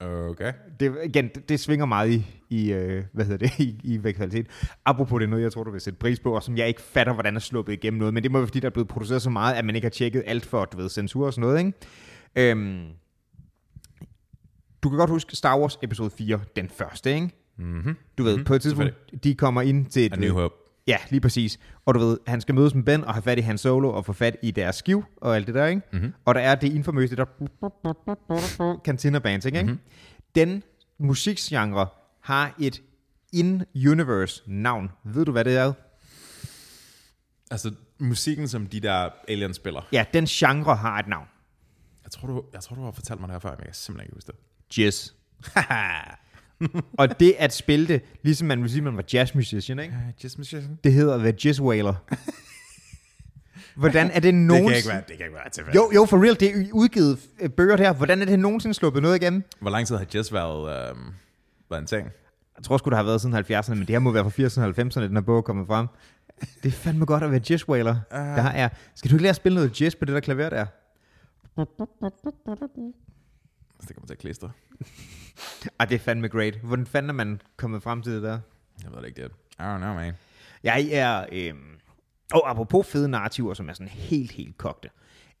[0.00, 0.52] Okay.
[0.80, 4.46] det, igen, det, det svinger meget i, i øh, hvad hedder det, i, i kvalitet.
[4.84, 6.82] Apropos det er noget, jeg tror, du vil sætte pris på, og som jeg ikke
[6.82, 9.22] fatter, hvordan er sluppet igennem noget, men det må være, fordi der er blevet produceret
[9.22, 11.58] så meget, at man ikke har tjekket alt for, du ved, censur og sådan noget,
[11.58, 12.50] ikke?
[12.50, 12.86] Øhm,
[14.82, 17.30] du kan godt huske Star Wars episode 4, den første, ikke?
[17.56, 17.96] Mm-hmm.
[18.18, 20.12] Du ved, mm-hmm, på et tidspunkt, de kommer ind til et...
[20.12, 20.54] A New Hope.
[20.88, 21.58] Ja, lige præcis.
[21.86, 24.04] Og du ved, han skal mødes med Ben og have fat i Han Solo og
[24.06, 25.82] få fat i deres skiv og alt det der, ikke?
[25.92, 26.14] Mhm.
[26.24, 29.62] Og der er det infamøse, det der Cantina Bands, ikke?
[29.62, 29.70] Mhm.
[29.70, 29.80] Mm-hmm.
[30.34, 30.62] Den
[30.98, 31.86] musikgenre
[32.20, 32.82] har et
[33.32, 34.90] in-universe navn.
[35.04, 35.72] Ved du, hvad det er?
[37.50, 39.88] Altså, musikken, som de der aliens spiller.
[39.92, 41.26] Ja, den genre har et navn.
[42.04, 43.74] Jeg tror, du, jeg tror, du har fortalt mig det her før, men jeg kan
[43.74, 44.78] simpelthen ikke huske det.
[44.78, 45.10] Jazz.
[46.98, 49.94] og det at spille det, ligesom man vil sige, man var jazz musician, ikke?
[49.94, 50.78] Uh, just musician.
[50.84, 51.94] Det hedder The Jazz Whaler.
[53.76, 54.68] Hvordan er det Det nogensinde...
[54.70, 55.76] kan ikke være, det kan ikke være tilfældigt.
[55.76, 57.92] Jo, jo, for real, det er udgivet øh, bøger der.
[57.92, 59.42] Hvordan er det nogensinde sluppet noget igennem?
[59.60, 61.00] Hvor lang tid har Jess været, øhm,
[61.70, 62.08] været en ting?
[62.56, 64.60] Jeg tror sgu, det har været siden 70'erne, men det her må være fra 80'erne
[64.62, 65.86] og 90'erne, den her bog er kommet frem.
[66.62, 67.94] Det er fandme godt at være jazz whaler.
[68.10, 68.16] Uh.
[68.18, 68.68] Der er.
[68.94, 70.66] Skal du ikke lære at spille noget jazz på det der klaver der?
[73.80, 74.50] Det kommer til at klistre.
[75.78, 76.54] Ah, det er fandme great.
[76.56, 78.38] Hvordan fanden er man kommet frem til det der?
[78.82, 80.14] Jeg ved det ikke, det I don't know, man.
[80.62, 81.26] Jeg er...
[81.32, 81.78] Øhm,
[82.32, 84.88] og apropos fede narrativer, som er sådan helt, helt kogte.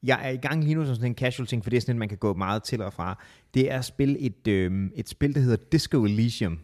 [0.02, 1.94] Jeg er i gang lige nu som sådan en casual ting, for det er sådan,
[1.94, 3.22] at man kan gå meget til og fra.
[3.54, 6.60] Det er at spille et, øhm, et spil, der hedder Disco Elysium.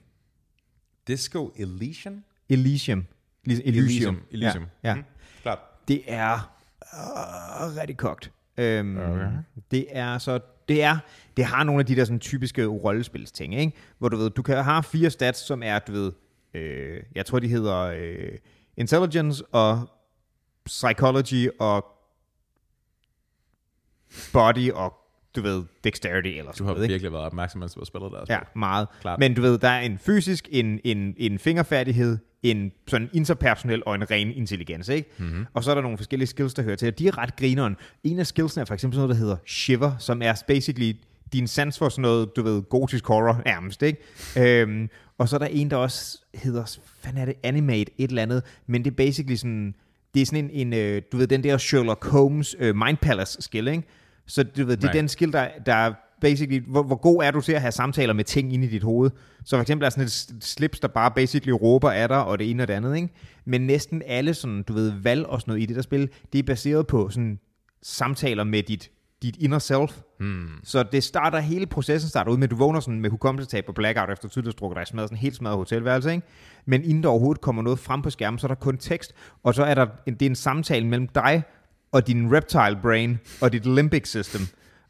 [1.06, 2.24] Disco Elysium?
[2.48, 3.06] Elysium.
[3.46, 3.74] Elysium.
[3.74, 4.20] Elysium.
[4.30, 4.64] Elysium.
[4.82, 4.94] Ja, ja.
[4.94, 5.04] Mhm.
[5.42, 5.58] Klart.
[5.88, 6.56] Det er
[6.94, 8.32] øh, rigtig kogt.
[8.56, 9.30] Øhm, Okay.
[9.70, 10.98] Det er så det er
[11.36, 13.72] det har nogle af de der sådan typiske rollespilsting, ikke?
[13.98, 16.12] Hvor du ved, du kan have fire stats, som er, du ved,
[16.54, 18.38] øh, jeg tror de hedder øh,
[18.76, 19.88] intelligence og
[20.66, 21.84] psychology og
[24.32, 25.03] body og
[25.36, 26.92] du ved, dexterity eller Du sådan har noget, ikke?
[26.92, 28.24] virkelig været opmærksom, mens du har spillet der.
[28.28, 28.86] Ja, meget.
[29.00, 29.18] Klart.
[29.18, 33.94] Men du ved, der er en fysisk, en, en, en fingerfærdighed, en sådan interpersonel og
[33.94, 35.10] en ren intelligens, ikke?
[35.18, 35.46] Mm-hmm.
[35.54, 37.76] Og så er der nogle forskellige skills, der hører til, og de er ret grineren.
[38.04, 40.92] En af skillsene er for eksempel sådan noget, der hedder Shiver, som er basically
[41.32, 44.60] din sans for sådan noget, du ved, gotisk horror nærmest, ikke?
[44.62, 48.22] Øhm, og så er der en, der også hedder, hvad er det, Animate et eller
[48.22, 49.74] andet, men det er basically sådan,
[50.14, 53.42] det er sådan en, en øh, du ved, den der Sherlock Holmes øh, Mind Palace
[53.42, 53.82] skill, ikke?
[54.26, 55.00] Så du ved, det er Right.
[55.00, 58.12] den skill, der, der er basically, hvor, hvor god er du til at have samtaler
[58.12, 59.10] med ting inde i dit hoved.
[59.44, 62.50] Så for eksempel er sådan et slips, der bare basically råber af dig, og det
[62.50, 63.08] ene og det andet, ikke?
[63.44, 66.38] Men næsten alle sådan, du ved, valg og sådan noget i det der spil, det
[66.38, 67.38] er baseret på sådan
[67.82, 68.90] samtaler med dit,
[69.22, 70.00] dit inner self.
[70.18, 70.48] Hmm.
[70.64, 73.74] Så det starter, hele processen starter ud med, at du vågner sådan med hukommelsestab og
[73.74, 76.26] blackout efter strukket dig smadret, sådan helt smadret hotelværelse, ikke?
[76.66, 79.54] Men inden der overhovedet kommer noget frem på skærmen, så er der kun tekst, og
[79.54, 81.42] så er der en, det er en samtale mellem dig
[81.94, 84.40] og din reptile brain og dit limbic system.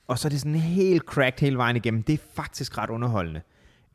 [0.07, 2.03] Og så er det sådan helt cracked hele vejen igennem.
[2.03, 3.41] Det er faktisk ret underholdende.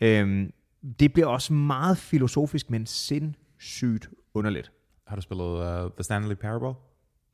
[0.01, 0.53] Øhm,
[0.99, 4.71] det bliver også meget filosofisk, men sindssygt underligt.
[5.07, 6.73] Har du spillet uh, The Stanley Parable?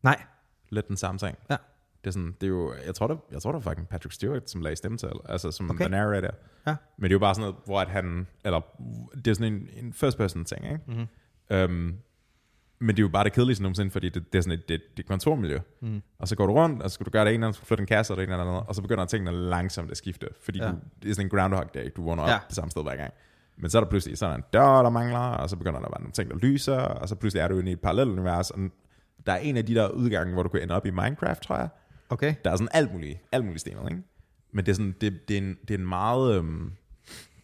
[0.04, 0.24] Nej.
[0.70, 1.38] Lidt den samme ting.
[1.50, 1.56] Ja.
[2.02, 4.14] Det er sådan, det er jo, jeg tror, det, jeg tror, det var fucking Patrick
[4.14, 5.84] Stewart, som lagde stemme til, altså som Okay.
[5.84, 6.32] the narrator.
[6.68, 6.76] Ja.
[6.98, 8.62] Men det er jo bare sådan noget, hvor at han, eller
[9.16, 10.80] det er sådan en, en first person ting, ikke?
[10.88, 11.08] Mhm.
[11.72, 11.98] Um,
[12.80, 14.82] men det er jo bare det kedeligste nogensinde, fordi det, det er sådan et, det,
[14.92, 15.60] det er et kontormiljø.
[15.82, 16.02] Mm.
[16.20, 17.64] Og så går du rundt, og så skal du gøre det ene, og så skal
[17.64, 19.98] du flytte en kasse, og det ene eller andet, og så begynder tingene langsomt at
[19.98, 20.68] skifte, fordi Ja.
[20.68, 22.38] du, det er sådan en groundhog day, du vågner op ja.
[22.48, 23.14] det samme sted hver gang.
[23.58, 25.92] Men så er der pludselig sådan en dør, der mangler, og så begynder der at
[25.92, 28.52] være nogle ting, der lyser, og så pludselig er du inde i et parallelt univers,
[28.52, 28.60] og
[29.26, 31.58] der er en af de der udgange, hvor du kan ende op i Minecraft, tror
[31.58, 31.70] jeg.
[32.10, 32.36] Okay.
[32.46, 34.04] Der er sådan alt muligt, alt muligt stenet, ikke?
[34.52, 36.72] Men det er sådan, det, det, er, en, det er en meget, øhm,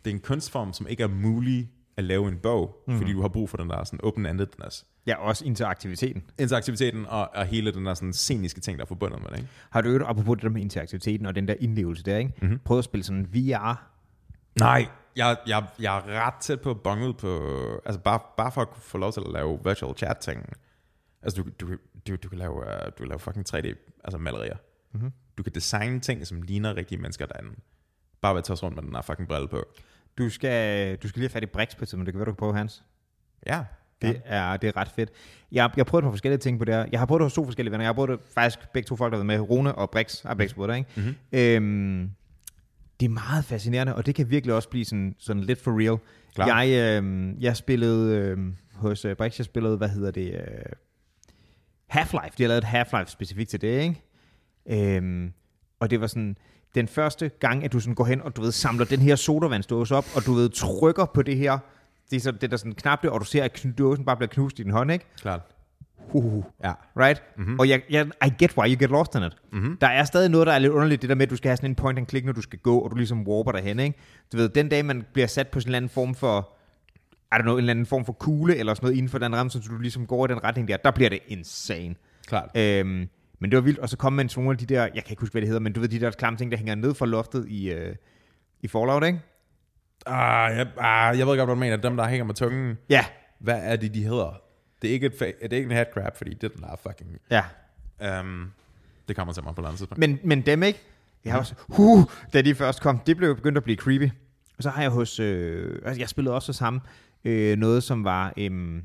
[0.05, 2.97] det er en kunstform, som ikke er mulig at lave en bog, mm.
[2.97, 4.85] fordi du har brug for den der sådan open-endedness.
[5.07, 6.23] Ja, også interaktiviteten.
[6.39, 9.49] Interaktiviteten og, og hele den der sådan sceniske ting, der er forbundet med det, ikke?
[9.69, 12.33] Har du øvrigt, apropos det der med interaktiviteten og den der indlevelse der, ikke?
[12.41, 12.59] Mm-hmm.
[12.59, 13.87] Prøv at spille sådan VR.
[14.59, 17.39] Nej, jeg, jeg, jeg er ret tæt på bonget på,
[17.85, 20.45] altså bare, bare for at få lov til at lave virtual chat ting,
[21.21, 21.77] Altså, du, du,
[22.07, 23.67] du, du, kan lave, uh, du kan lave fucking 3D,
[24.03, 24.57] altså malerier.
[24.91, 25.11] Mm-hmm.
[25.37, 27.49] Du kan designe ting, som ligner rigtige mennesker derinde.
[28.21, 29.63] Bare ved at tage rundt med den her fucking brille på.
[30.17, 32.31] Du skal, du skal lige have fat i Brix på men det kan være, du
[32.31, 32.83] kan prøve hans.
[33.47, 33.65] Ja.
[34.01, 35.09] Det er, det er ret fedt.
[35.51, 36.85] Jeg, jeg har prøvet et par forskellige ting på det her.
[36.91, 37.83] Jeg har prøvet det hos to forskellige venner.
[37.83, 39.49] Jeg har prøvet det faktisk begge to folk, der har været med.
[39.49, 40.89] Rune og Brix har begge prøvet det, ikke?
[40.95, 41.15] Mm-hmm.
[41.31, 42.11] Øhm,
[42.99, 45.97] det er meget fascinerende, og det kan virkelig også blive sådan, sådan lidt for real.
[46.35, 46.61] Klar.
[46.61, 48.37] Jeg, øh, jeg spillede øh,
[48.73, 50.71] hos uh, Brix, jeg spillede, hvad hedder det, uh,
[51.97, 52.33] Half-Life.
[52.37, 54.95] De har lavet et Half-Life specifikt til det, ikke?
[54.95, 55.33] Øhm,
[55.79, 56.37] og det var sådan,
[56.75, 59.95] den første gang, at du sådan går hen, og du ved, samler den her sodavandsdåse
[59.95, 61.59] op, og du ved, trykker på det her,
[62.11, 64.59] det er, så, det der sådan knapte, og du ser, at dåsen bare bliver knust
[64.59, 65.05] i din hånd, ikke?
[65.21, 65.41] Klart.
[66.13, 66.73] Uh, ja.
[66.97, 67.23] Right?
[67.37, 67.59] Mm-hmm.
[67.59, 69.37] Og jeg, jeg, I get why you get lost in it.
[69.51, 69.77] Mm-hmm.
[69.77, 71.57] Der er stadig noget, der er lidt underligt, det der med, at du skal have
[71.57, 73.97] sådan en point and click, når du skal gå, og du ligesom warper derhen, ikke?
[74.31, 76.49] Du ved, den dag, man bliver sat på sådan en eller anden form for,
[77.31, 79.35] I don't know, en eller anden form for kugle, eller sådan noget inden for den
[79.35, 81.95] ramme, så du ligesom går i den retning der, der bliver det insane.
[82.27, 82.49] Klart.
[82.57, 83.07] Øhm,
[83.39, 85.19] men det var vildt, og så kom man nogle af de der, jeg kan ikke
[85.19, 87.05] huske, hvad det hedder, men du ved, de der klamme ting, der hænger ned fra
[87.05, 87.95] loftet i, øh,
[88.61, 89.19] i Fallout, ikke?
[90.05, 91.77] Ah, jeg, ah, jeg ved godt, hvad du mener.
[91.77, 92.77] Dem, der hænger med tungen.
[92.89, 93.05] Ja.
[93.39, 94.41] Hvad er det, de hedder?
[94.81, 97.17] Det er ikke, et, det er ikke en headcrab, fordi det er den der fucking...
[97.29, 97.43] Ja.
[98.19, 98.51] Um,
[99.07, 100.79] det kommer til mig på landet Men, men dem ikke?
[101.25, 104.09] Jeg har også, huh, da de først kom, det blev begyndt at blive creepy.
[104.57, 106.81] Og så har jeg hos, øh, altså jeg spillede også hos ham,
[107.25, 108.81] øh, noget som var, øh,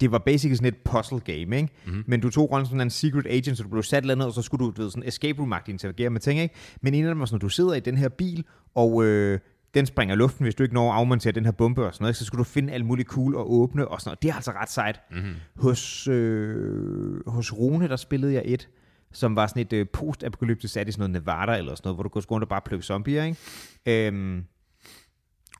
[0.00, 1.68] det var basically sådan et puzzle game, ikke?
[1.86, 2.04] Mm-hmm.
[2.06, 4.42] Men du tog rundt sådan en secret agent, så du blev sat landet, og så
[4.42, 6.54] skulle du, du ved, sådan escape room interagere med ting, ikke?
[6.80, 8.44] Men en af dem var sådan, at du sidder i den her bil,
[8.74, 9.38] og øh,
[9.78, 12.02] den springer i luften, hvis du ikke når at afmontere den her bombe og sådan
[12.02, 14.22] noget, så skulle du finde alt muligt cool og åbne og sådan noget.
[14.22, 15.00] Det er altså ret sejt.
[15.10, 15.34] Mm-hmm.
[15.56, 18.68] Hos, øh, hos Rune, der spillede jeg et,
[19.12, 22.02] som var sådan et øh, post-apokalyptisk sat i sådan noget Nevada eller sådan noget, hvor
[22.02, 24.06] du kunne rundt og bare plukke zombier, ikke?
[24.06, 24.44] Øhm,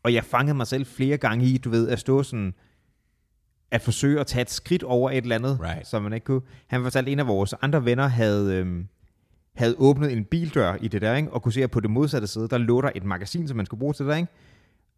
[0.02, 2.54] og jeg fangede mig selv flere gange i, du ved, at stå sådan,
[3.70, 5.86] at forsøge at tage et skridt over et eller andet, right.
[5.86, 6.40] som man ikke kunne.
[6.66, 8.88] Han fortalte, at en af vores andre venner havde, øhm,
[9.58, 11.30] havde åbnet en bildør i det der, ikke?
[11.32, 13.66] og kunne se, at på det modsatte side, der lå der et magasin, som man
[13.66, 14.32] skulle bruge til det der, ikke?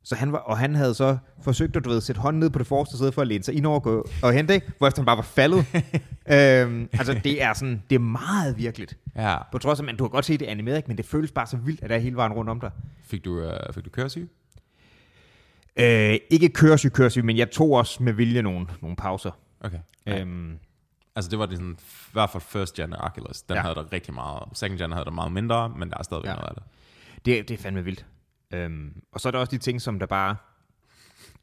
[0.03, 2.59] Så han var, og han havde så forsøgt at du ved, sætte hånden ned på
[2.59, 4.73] det forreste side for at læne sig ind over og, og hente, ikke?
[4.79, 5.59] hvor han bare var faldet.
[6.33, 8.97] øhm, altså, det er sådan, det er meget virkeligt.
[9.17, 9.37] Ja.
[9.53, 10.89] På trods af, at du kan godt se, det er animeret, ikke?
[10.89, 12.71] men det føles bare så vildt, at der er hele vejen rundt om dig.
[13.05, 14.29] Fik du, uh, fik du køresyge?
[15.77, 19.31] Øh, ikke køresyg, køresyg, men jeg tog også med vilje nogle, nogle pauser.
[19.61, 19.79] Okay.
[20.07, 20.59] Øhm,
[21.21, 23.63] altså det var det sådan, i hvert fald first gen Oculus, den ja.
[23.63, 24.43] havde der rigtig meget.
[24.53, 26.35] Second gen havde der meget mindre, men der er stadigvæk ja.
[26.35, 26.63] noget af det.
[27.25, 28.07] Det, det er fandme vildt.
[28.53, 30.37] Øhm, og så er der også de ting, som der bare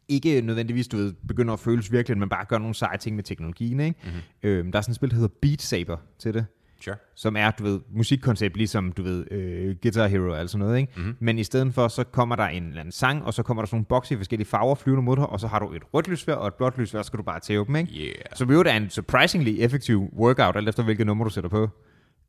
[0.07, 3.23] ikke nødvendigvis du ved, begynder at føles virkelig, men bare gør nogle seje ting med
[3.23, 3.79] teknologien.
[3.79, 3.99] Ikke?
[4.03, 4.21] Mm-hmm.
[4.43, 6.45] Øhm, der er sådan et spil, der hedder Beat Saber til det.
[6.81, 6.95] Sure.
[7.15, 10.79] Som er, du ved, musikkoncept, ligesom, du ved, øh, Guitar Hero og alt sådan noget,
[10.79, 10.93] ikke?
[10.95, 11.15] Mm-hmm.
[11.19, 13.67] Men i stedet for, så kommer der en eller anden sang, og så kommer der
[13.67, 16.07] sådan nogle bokse i forskellige farver flyvende mod dig, og så har du et rødt
[16.07, 17.91] lysvær og et blåt lysvær, så skal du bare tage dem, ikke?
[17.91, 18.15] Yeah.
[18.35, 21.69] Så det er en surprisingly effektiv workout, alt efter hvilket nummer du sætter på.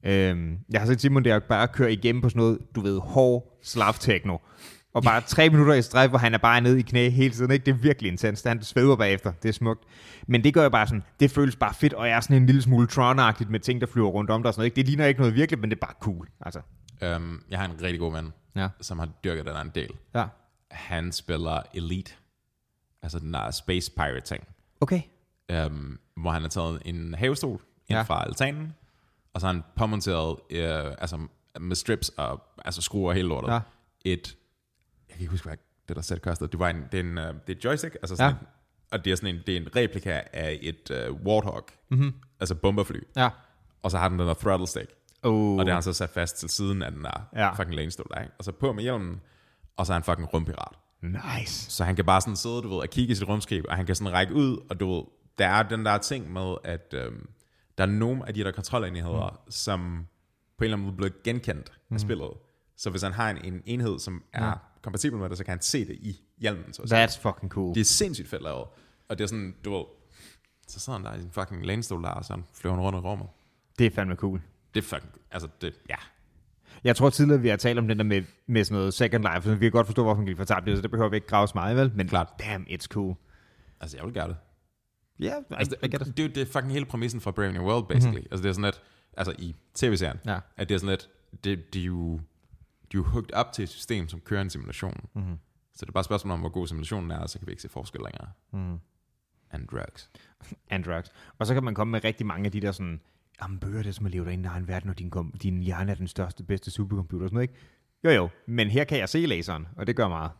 [0.06, 3.58] Øhm, jeg har set Simon der bare køre igennem på sådan noget, du ved, hård
[3.62, 4.36] slav techno
[4.98, 7.50] og bare tre minutter i streg, hvor han er bare nede i knæ hele tiden.
[7.50, 7.66] Ikke?
[7.66, 8.42] Det er virkelig intens.
[8.42, 9.32] Han svæver bagefter.
[9.42, 9.84] Det er smukt.
[10.26, 12.46] Men det gør jo bare sådan, det føles bare fedt, og jeg er sådan en
[12.46, 13.16] lille smule tron
[13.48, 14.54] med ting, der flyver rundt om dig.
[14.54, 14.76] Sådan noget, ikke?
[14.76, 16.28] Det ligner ikke noget virkeligt, men det er bare cool.
[16.40, 16.60] Altså.
[17.16, 18.68] Um, jeg har en rigtig god ven, ja.
[18.80, 19.90] som har dyrket den en del.
[20.14, 20.24] Ja.
[20.70, 22.12] Han spiller Elite,
[23.02, 24.44] altså den der Space Pirate ting.
[24.80, 25.00] Okay.
[25.66, 28.02] Um, hvor han har taget en havestol ind ja.
[28.02, 28.74] fra altanen,
[29.34, 31.18] og så har han påmonteret, uh, altså
[31.60, 33.60] med strips og altså skruer hele lortet, ja.
[34.04, 34.36] et
[35.16, 35.56] kan ikke huske, hvad
[35.88, 36.50] det der sæt kostede.
[36.50, 38.38] Det, var en, det, er en, uh, det er et joystick, altså sådan ja.
[38.40, 38.46] en,
[38.90, 42.14] og det er sådan en, det er en replika af et uh, Warthog, mm-hmm.
[42.40, 43.00] altså bomberfly.
[43.16, 43.28] Ja.
[43.82, 44.90] Og så har den den der throttle stick.
[45.22, 45.58] Oh.
[45.58, 47.52] Og det har han så sat fast til siden af den der ja.
[47.52, 48.34] fucking lænestol der, ikke?
[48.38, 49.20] Og så på med hjelmen,
[49.76, 50.72] og så er han fucking rumpirat.
[51.02, 51.70] Nice.
[51.70, 53.86] Så han kan bare sådan sidde, du ved, og kigge i sit rumskib, og han
[53.86, 55.04] kan sådan række ud, og du ved,
[55.38, 57.28] der er den der ting med, at øhm,
[57.78, 59.50] der er nogle af de der kontrolenheder, mm.
[59.50, 60.06] som
[60.58, 61.94] på en eller anden måde bliver genkendt mm.
[61.94, 62.30] af spillet.
[62.76, 64.52] Så hvis han har en, en enhed, som er
[64.82, 66.72] kompatibel med det, så kan han se det i hjelmen.
[66.72, 67.74] Så That's fucking cool.
[67.74, 68.66] Det er sindssygt fedt lavet.
[69.08, 69.84] Og det er sådan, du ved,
[70.68, 73.00] så sidder han der i sin fucking lænestol der, og så flyver han rundt i
[73.00, 73.28] rummet.
[73.78, 74.40] Det er fandme cool.
[74.74, 75.96] Det er fucking, altså det, ja.
[76.84, 79.42] Jeg tror tidligere, vi har talt om den der med, med sådan noget Second Life,
[79.42, 81.26] så vi kan godt forstå, hvorfor man kan fortabt det, så det behøver vi ikke
[81.26, 81.92] grave meget, vel?
[81.94, 82.28] Men Klart.
[82.38, 83.14] damn, it's cool.
[83.80, 84.36] Altså, jeg vil gøre det.
[85.20, 87.86] Ja, yeah, altså, det, det, det, det, er fucking hele præmissen for Brave New World,
[87.88, 88.18] basically.
[88.18, 88.28] Mm-hmm.
[88.30, 88.82] Altså, det er sådan lidt,
[89.16, 90.38] altså i tv-serien, ja.
[90.56, 91.08] at det er sådan lidt,
[91.44, 92.20] det, det er jo
[92.92, 95.08] de er hooked op til et system, som kører en simulation.
[95.14, 95.38] Mm-hmm.
[95.74, 97.52] Så det er bare et spørgsmål om, hvor god simulationen er, og så kan vi
[97.52, 98.28] ikke se forskel længere.
[98.52, 98.78] Mm.
[99.50, 100.10] And drugs.
[100.70, 101.10] And drugs.
[101.38, 103.00] Og så kan man komme med rigtig mange af de der sådan,
[103.42, 105.12] jamen bøger det som at leve dig i en egen verden, og din,
[105.42, 107.60] din hjerne er den største, bedste supercomputer og sådan noget, ikke?
[108.04, 110.30] Jo jo, men her kan jeg se laseren, og det gør meget.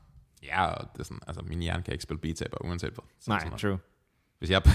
[0.43, 3.05] Ja, og det er sådan, altså min hjerne kan ikke spille beat uanset hvad.
[3.29, 3.79] Nej, true.
[4.39, 4.63] Hvis jeg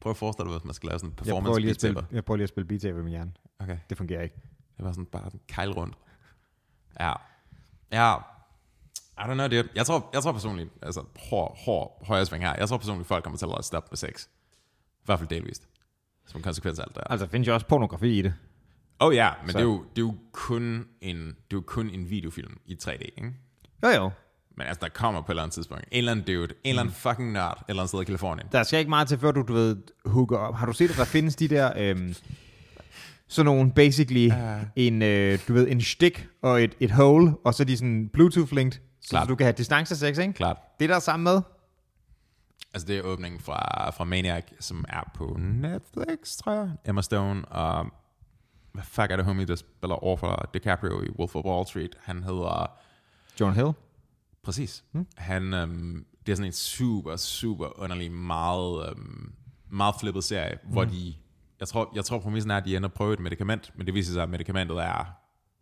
[0.00, 1.76] Prøv at forestille dig, hvis man skal lave sådan en Jeg prøver, performance lige at
[1.76, 3.32] spille, beat jeg prøver lige at spille beat med min hjerne.
[3.58, 3.78] Okay.
[3.90, 4.36] Det fungerer ikke.
[4.80, 5.94] Det var sådan bare kejl rundt.
[7.00, 7.12] Ja.
[7.92, 8.14] Ja.
[9.18, 9.68] I don't know, dude.
[9.74, 12.54] Jeg tror, jeg tror personligt, altså hård, hård højre sving her.
[12.58, 14.24] Jeg tror personligt, folk kommer til at stoppe med sex.
[14.24, 15.68] I hvert fald delvist.
[16.26, 17.02] Som en konsekvens af alt det.
[17.10, 18.34] Altså, der findes jo også pornografi i det.
[18.98, 21.60] Oh ja, men Så- det er, jo, det, er jo kun en, det er jo
[21.66, 23.32] kun en videofilm i 3D, ikke?
[23.82, 24.10] Jo, jo.
[24.56, 25.84] Men altså, der kommer på et eller andet tidspunkt.
[25.84, 28.48] En eller anden dude, en eller anden fucking nørd, et eller andet sted i Kalifornien.
[28.52, 30.54] Der skal ikke meget til, før du, du ved, hooker op.
[30.54, 31.72] Har du set, at der findes de der...
[31.76, 32.14] Øhm,
[33.30, 34.58] sådan nogle, basically, Ja.
[34.76, 38.10] en, øh, du ved, en stick og et, et hole, og så er de sådan
[38.12, 40.32] Bluetooth-linked, så, så du kan have distancesex, ikke?
[40.32, 40.56] Klart.
[40.80, 41.40] Det der er sammen med.
[42.74, 46.70] Altså, det er åbningen fra, fra Maniac, som er på Netflix, tror jeg.
[46.86, 47.86] Emma Stone og...
[48.72, 51.96] Hvad fuck er det, homie, der spiller over for DiCaprio i Wolf of Wall Street?
[52.02, 52.70] Han hedder...
[53.40, 53.70] John Hill.
[54.42, 54.84] Præcis.
[54.92, 55.06] Hmm.
[55.16, 59.32] Han, øhm, det er sådan en super, super underlig, meget, øhm,
[59.70, 60.72] meget flippet serie, hmm.
[60.72, 61.14] hvor de,
[61.60, 63.94] jeg tror, jeg tror præmissen er, at de ender at prøve et medicament, men det
[63.94, 65.04] viser sig, at medicamentet er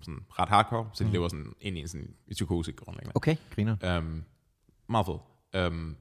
[0.00, 3.12] sådan ret hardcore, så de lever sådan ind i en sådan i psykose grundlæggende.
[3.14, 3.76] Okay, griner.
[3.84, 4.24] Øhm,
[4.88, 5.18] meget fed.
[5.54, 5.96] Øhm,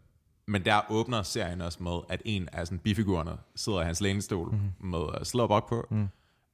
[0.48, 4.52] men der åbner serien også med, at en af sådan bifigurerne sidder i hans lænestol
[4.52, 4.88] mm.
[4.90, 6.08] med uh, slåbok på, mm.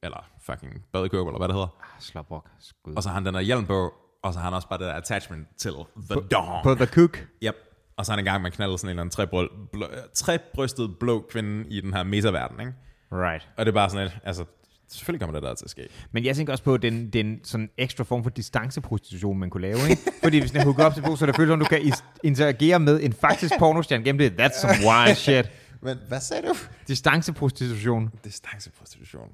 [0.04, 1.96] eller fucking badekåbe, eller hvad det hedder.
[2.00, 2.50] Slåbrok.
[2.60, 2.94] Skud.
[2.96, 4.88] Og så har han den der hjelm på, og så har han også bare det
[4.88, 5.72] der attachment til
[6.10, 6.64] the dong.
[6.64, 7.28] På The Cook.
[7.44, 7.56] Yep.
[7.98, 9.86] Og så er han i gang med at knalde sådan en eller anden trebryl, blå,
[10.14, 12.74] trebrystet blå kvinde i den her metaverden, ikke?
[13.14, 13.50] Right.
[13.58, 14.46] Og det er bare sådan et, altså,
[14.88, 15.88] selvfølgelig kommer det der til at ske.
[16.12, 19.78] Men jeg tænker også på den, den sådan ekstra form for distanceprostitution, man kunne lave,
[19.90, 20.02] ikke?
[20.24, 21.94] Fordi hvis den hooker op til brug, så det føles som, du kan
[22.24, 24.42] interagere med en faktisk pornostjerne gennem det.
[24.42, 25.52] That's some wild shit.
[25.86, 26.56] Men hvad sagde du?
[26.88, 28.12] Distanceprostitution.
[28.24, 29.30] Distanceprostitution.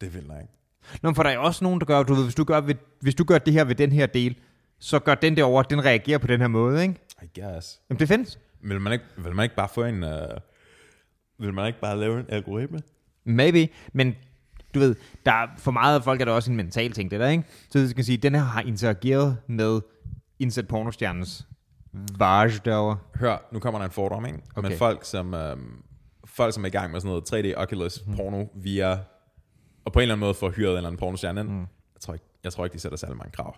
[0.00, 0.52] Det vil jeg ikke.
[1.02, 3.14] Nå, for der er også nogen, der gør, du ved, hvis du gør, ved, hvis
[3.14, 4.36] du gør det her ved den her del,
[4.78, 6.94] så gør den derovre, den reagerer på den her måde, ikke?
[7.22, 7.80] I guess.
[7.90, 8.38] Jamen, det findes.
[8.60, 10.02] Vil man ikke, vil man ikke bare få en...
[10.02, 10.10] Uh,
[11.38, 12.80] vil man ikke bare lave en algoritme?
[13.28, 14.14] Maybe, men
[14.74, 14.94] du ved,
[15.26, 17.44] der er, for meget af folk er der også en mental ting, det der, ikke?
[17.70, 19.80] Så du kan sige, den her har interageret med
[20.38, 21.46] indsat pornostjernens
[22.18, 22.98] varge derovre.
[23.20, 24.38] Hør, nu kommer der en fordom, ikke?
[24.56, 24.68] Okay.
[24.68, 25.82] Men folk som, øhm,
[26.24, 28.16] folk, som er i gang med sådan noget 3D Oculus Mhm.
[28.16, 28.98] porno via...
[29.84, 31.42] Og på en eller anden måde får hyret en eller anden pornostjerne.
[31.42, 31.58] Mm.
[31.60, 33.56] Jeg, tror ikke, jeg tror ikke, de sætter særlig mange krav.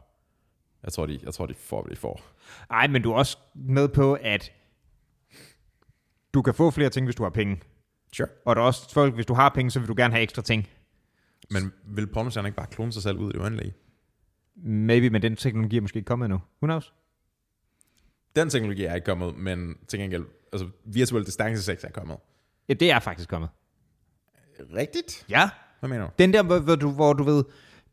[0.84, 2.20] Jeg tror, de, jeg tror, de får, hvad de får.
[2.70, 4.52] Ej, men du er også med på, at
[6.34, 7.60] du kan få flere ting, hvis du har penge.
[8.12, 8.28] Sure.
[8.44, 10.42] Og der er også folk, hvis du har penge, så vil du gerne have ekstra
[10.42, 10.68] ting.
[11.50, 13.74] Men vil pornostjerne ikke bare klone sig selv ud i det uendelige?
[14.56, 16.40] Maybe, men den teknologi er måske ikke kommet endnu.
[16.62, 16.92] Who knows?
[18.36, 22.16] Den teknologi er ikke kommet, men til gengæld, altså virtuel distancesex er kommet.
[22.68, 23.50] Ja, det er faktisk kommet.
[24.76, 25.26] Rigtigt?
[25.28, 25.50] Ja.
[25.80, 26.10] Hvad mener du?
[26.18, 27.44] Den der, hvor, hvor, du, hvor du ved,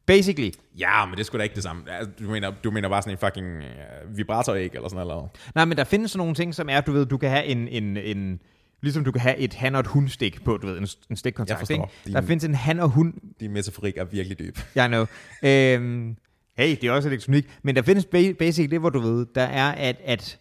[0.06, 1.92] basically, Ja, men det sgu da ikke det samme.
[1.92, 5.30] Altså, Du mener, du mener bare sådan en fucking uh, vibratoræg eller sådan noget?
[5.56, 7.68] Nej, men der findes sådan nogle ting, som er, du ved, du kan have en,
[7.68, 8.42] en, en
[8.82, 11.16] ligesom du kan have et han og et hund stik på, du ved, en, en
[11.16, 11.70] stikkontakt.
[11.70, 11.84] Ikke?
[12.06, 14.60] Din- Der findes en han og hund, Din metaforik er virkelig dyb.
[14.76, 15.06] jeg know.
[15.44, 16.16] Øhm,
[16.58, 19.42] hey, det er også elektronik, men der findes ba- basic det, hvor du ved, der
[19.44, 20.40] er, at, at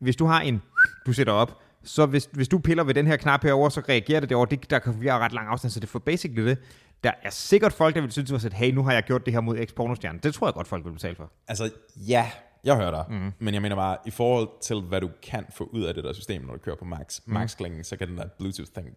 [0.00, 0.62] hvis du har en,
[1.06, 4.20] du sætter op, så hvis, hvis du piller ved den her knap herover, så reagerer
[4.20, 4.46] det derovre.
[4.50, 6.58] Det, der kan vi have ret lang afstand, så det er for basically det.
[7.04, 9.40] Der er sikkert folk, der vil synes, at hey, nu har jeg gjort det her
[9.40, 11.32] mod x pornostjerne Det tror jeg godt, folk vil betale for.
[11.48, 12.30] Altså, ja,
[12.64, 13.04] jeg hører dig.
[13.08, 13.32] Mm.
[13.38, 16.12] Men jeg mener bare, i forhold til, hvad du kan få ud af det der
[16.12, 17.32] system, når du kører på max, mm.
[17.32, 18.88] max klingen, så kan den der Bluetooth-ting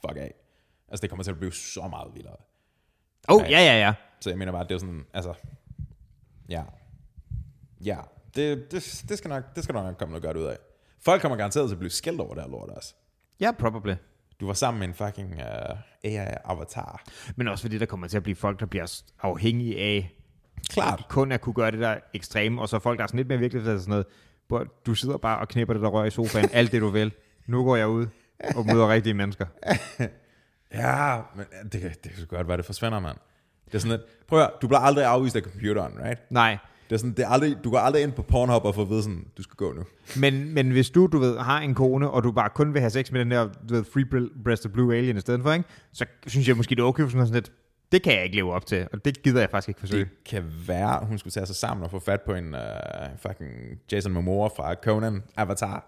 [0.00, 0.34] fuck af.
[0.88, 2.36] Altså, det kommer til at blive så meget vildere.
[3.28, 3.60] Oh, Ja.
[3.60, 3.94] ja, ja.
[4.20, 5.34] Så jeg mener bare, det er sådan, altså,
[6.48, 6.62] ja.
[7.84, 7.98] Ja,
[8.36, 10.56] det, det, det, skal nok, det skal nok komme noget godt ud af.
[11.00, 12.94] Folk kommer garanteret til at blive skældt over det her lort også.
[13.40, 13.94] Ja, probably.
[14.40, 17.04] Du var sammen med en fucking uh, AI-avatar.
[17.36, 20.14] Men også fordi der kommer til at blive folk, der bliver afhængige af
[20.74, 21.06] Klart.
[21.08, 23.38] kun at kunne gøre det der ekstreme, og så folk, der er sådan lidt mere
[23.38, 24.06] virkelig sådan noget,
[24.86, 27.12] du sidder bare og knipper det, der rører i sofaen, alt det du vil.
[27.46, 28.06] Nu går jeg ud
[28.56, 29.46] og møder rigtige mennesker.
[30.74, 33.16] Ja, men det, kan- det kan så godt være, det forsvinder, mand.
[33.66, 36.20] Det er sådan lidt, prøv at, høre, du bliver aldrig afvist af computeren, right?
[36.30, 36.58] Nej,
[36.90, 38.88] Det er sådan, det er aldrig, du går aldrig ind på Pornhub og får at
[38.90, 39.82] vide sådan, du skal gå nu.
[40.20, 42.90] men, men hvis du, du ved, har en kone, og du bare kun vil have
[42.90, 45.52] sex med den der, du ved, free Br- breast of blue alien i stedet for,
[45.52, 45.64] ikke?
[45.92, 47.52] så synes jeg måske, det er okay, sådan lidt,
[47.94, 50.04] det kan jeg ikke leve op til, og det gider jeg faktisk ikke forsøge.
[50.04, 52.60] Det kan være, hun skulle tage sig sammen og få fat på en uh,
[53.18, 53.50] fucking
[53.92, 55.86] Jason Momoa fra Conan Avatar.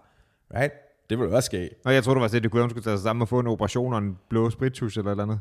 [0.55, 0.73] Right?
[1.09, 1.69] Det ville også ske.
[1.85, 3.39] Og jeg tror du var at det kunne, hun skulle tage sig sammen og få
[3.39, 5.39] en operation og en blå spritus eller et eller andet.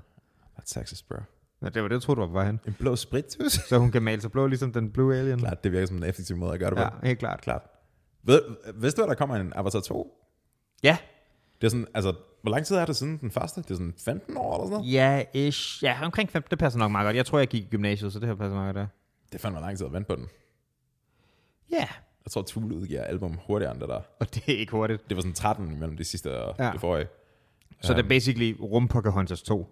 [0.58, 1.16] That's sexist, bro.
[1.62, 2.60] Ja, det var det, jeg troede, du var på vej hen.
[2.66, 3.52] En blå spritus?
[3.68, 5.38] Så hun kan male sig blå, ligesom den blue alien.
[5.38, 6.96] Klart, det virker som en effektiv måde at gøre det Ja, på.
[7.06, 7.40] helt klart.
[7.40, 7.62] Klart.
[8.22, 8.40] Ved,
[8.74, 10.22] vidste du, at der kommer en Avatar 2?
[10.82, 10.96] Ja,
[11.60, 12.14] Det er sådan, altså,
[12.46, 13.62] hvor lang tid er det siden den første?
[13.62, 14.92] Det er sådan 15 år eller sådan noget?
[14.92, 15.84] Ja, ish.
[15.84, 16.42] Ja, omkring 5.
[16.50, 17.16] Det passer nok meget godt.
[17.16, 18.88] Jeg tror, jeg gik i gymnasiet, så det her passer meget godt.
[19.28, 20.26] Det er fandme lang tid at vente på den.
[21.70, 21.86] Ja,
[22.24, 24.00] Jeg tror, Tool udgiver album hurtigere end det der.
[24.20, 25.08] og det er ikke hurtigt.
[25.08, 26.70] Det var sådan 13 imellem det sidste og Ja.
[26.72, 27.06] det forrige.
[27.82, 29.66] Så det er basically rum Pocahontas 2.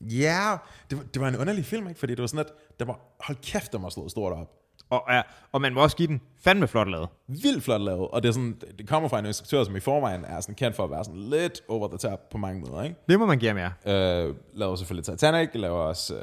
[0.00, 0.56] Ja,
[0.90, 2.00] det var, det var en underlig film, ikke?
[2.00, 4.59] Fordi det var sådan, at der var, hold kæft, der var slået stort op.
[4.90, 5.22] Og, ja,
[5.52, 7.08] og man må også give den fandme flot lavet.
[7.26, 10.24] Vildt flot lavet, og det, er sådan, det kommer fra en instruktør, som i forvejen
[10.24, 12.96] er sådan kendt for at være sådan lidt over the top på mange måder, ikke?
[13.08, 14.24] Det må man give ja.
[14.26, 16.20] Øh, laver selvfølgelig Titanic, laver også uh,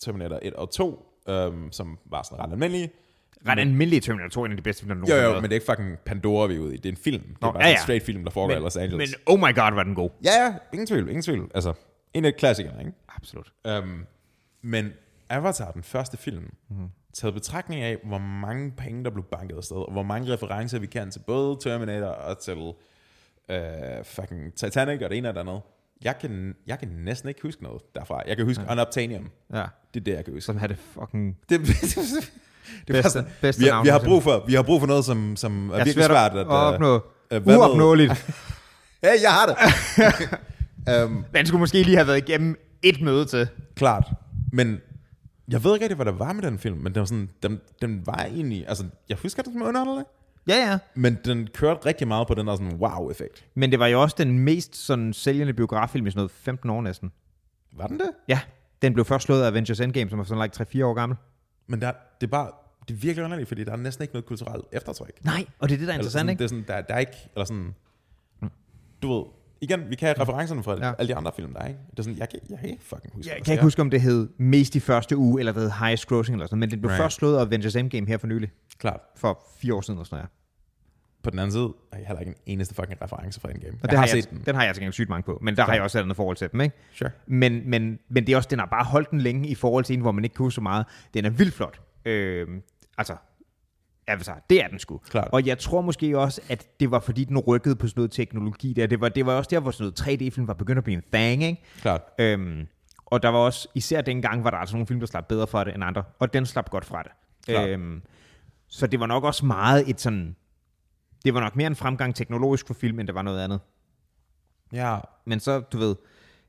[0.00, 2.90] Terminator 1 og 2, um, som var sådan ret almindelige.
[3.48, 5.42] Ret almindelig Terminator 2 er en af de bedste film, der Jo, nogensinde jo, været.
[5.42, 6.76] men det er ikke fucking Pandora, vi er ude i.
[6.76, 7.22] Det er en film.
[7.22, 7.82] Det er Nå, bare ja, sådan en ja.
[7.82, 9.10] straight film, der foregår i Los Angeles.
[9.10, 10.10] men oh my god, var den god.
[10.24, 11.50] Ja, ja, ingen tvivl, ingen tvivl.
[11.54, 11.72] Altså,
[12.14, 12.92] en af klassikerne, ikke?
[13.16, 13.52] Absolut.
[13.82, 14.06] Um,
[14.62, 14.92] men
[15.28, 16.88] Avatar, den første film, Mhm.
[17.14, 20.86] Taget betragtning af, hvor mange penge, der blev banket afsted, og hvor mange referencer vi
[20.86, 22.74] kan til både Terminator og til uh,
[24.04, 25.60] fucking Titanic og det ene og det andet.
[26.04, 28.22] Jeg kan, jeg kan næsten ikke huske noget derfra.
[28.26, 28.72] Jeg kan huske ja.
[28.72, 29.28] Unobtainium.
[29.52, 29.64] Ja.
[29.94, 30.46] Det er det, jeg kan huske.
[30.46, 31.36] Som havde det fucking...
[31.48, 34.62] Det, det, er Bedste- bedste, bedste vi, har, navn vi, har brug for, vi har
[34.62, 36.38] brug for noget, som, som er, virkelig svært at...
[36.38, 37.00] at opnå.
[37.30, 38.12] øh, med- Uopnåeligt.
[39.04, 41.04] Hey, jeg har det!
[41.04, 43.48] um, Den skulle måske lige have været igennem et møde til.
[43.76, 44.04] klart.
[44.52, 44.80] Men
[45.48, 47.60] jeg ved ikke rigtig, hvad der var med den film, men den var, sådan, den,
[47.82, 48.68] den var egentlig...
[48.68, 50.04] Altså, jeg husker den som underholdende,
[50.48, 50.78] Ja, ja.
[50.94, 53.44] men den kørte rigtig meget på den der sådan wow-effekt.
[53.54, 56.82] Men det var jo også den mest sådan sælgende biograffilm i sådan noget 15 år
[56.82, 57.12] næsten.
[57.72, 58.10] Var den det?
[58.28, 58.40] Ja,
[58.82, 61.18] den blev først slået af Avengers Endgame, som var sådan like 3-4 år gammel.
[61.66, 62.50] Men der, det er bare...
[62.88, 65.24] Det er virkelig underligt, fordi der er næsten ikke noget kulturelt eftertræk.
[65.24, 66.38] Nej, og det er det, der er Eller interessant, sådan, ikke?
[66.38, 67.28] Det er sådan, der, der er ikke...
[67.34, 67.74] Eller sådan,
[69.02, 69.24] du ved,
[69.62, 70.92] igen, vi kan have referencerne fra Ja.
[70.98, 71.80] alle de andre film, der er, ikke?
[71.90, 73.80] Det er sådan, jeg kan, jeg kan ikke fucking huske, Jeg hvad kan ikke huske,
[73.82, 76.60] om det hed mest i første uge, eller det hed highest grossing eller sådan noget,
[76.68, 77.02] men den blev Right.
[77.02, 79.00] først slået af Avengers Endgame her for nylig, Klart.
[79.16, 80.28] for fire år siden eller sådan noget.
[81.22, 83.72] På den anden side, har jeg heller ikke en eneste fucking reference fra Endgame.
[83.74, 84.42] Og Jeg det har har jeg, set den.
[84.46, 85.74] den har jeg til gengæld sygt mange på, men der har Klart.
[85.76, 86.76] jeg også et andet forhold til dem, ikke?
[86.92, 87.10] Sure.
[87.26, 89.94] Men, men, men det er også, den har bare holdt den længe i forhold til
[89.94, 90.86] en, hvor man ikke huske så meget.
[91.14, 91.80] Den er vildt flot.
[92.04, 92.46] Øh,
[92.98, 93.16] altså,
[94.06, 94.98] Avatar, det er den sgu.
[94.98, 95.28] Klart.
[95.32, 98.72] Og jeg tror måske også, at det var fordi, den rykkede på sådan noget teknologi
[98.72, 98.86] der.
[98.86, 101.02] Det var, det var også der, hvor sådan noget 3D-film var begyndt at blive en
[101.12, 101.62] thing, ikke?
[101.80, 102.02] Klart.
[102.18, 102.66] Øhm,
[103.06, 105.64] og der var også, især dengang, var der altså nogle film, der slap bedre fra
[105.64, 106.02] det end andre.
[106.18, 107.12] Og den slap godt fra det.
[107.46, 107.68] Klart.
[107.68, 108.02] Øhm,
[108.68, 110.36] så det var nok også meget et sådan...
[111.24, 113.60] Det var nok mere en fremgang teknologisk for film, end det var noget andet.
[114.72, 115.96] Ja, Men så, du ved,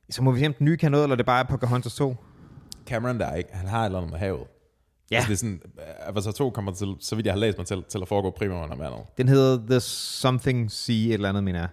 [0.09, 2.15] så må vi se, om den nye kan noget, eller det bare er Pocahontas 2.
[2.85, 4.47] Cameron der er ikke, han har et eller andet med havet.
[5.13, 5.17] Ja.
[5.17, 5.61] Altså, det er sådan,
[5.99, 8.63] Avatar 2 kommer til, så vidt jeg har læst mig til, til at foregå primært
[8.63, 8.99] under vandet.
[9.17, 11.69] Den hedder The Something Sea, et eller andet, mener jeg.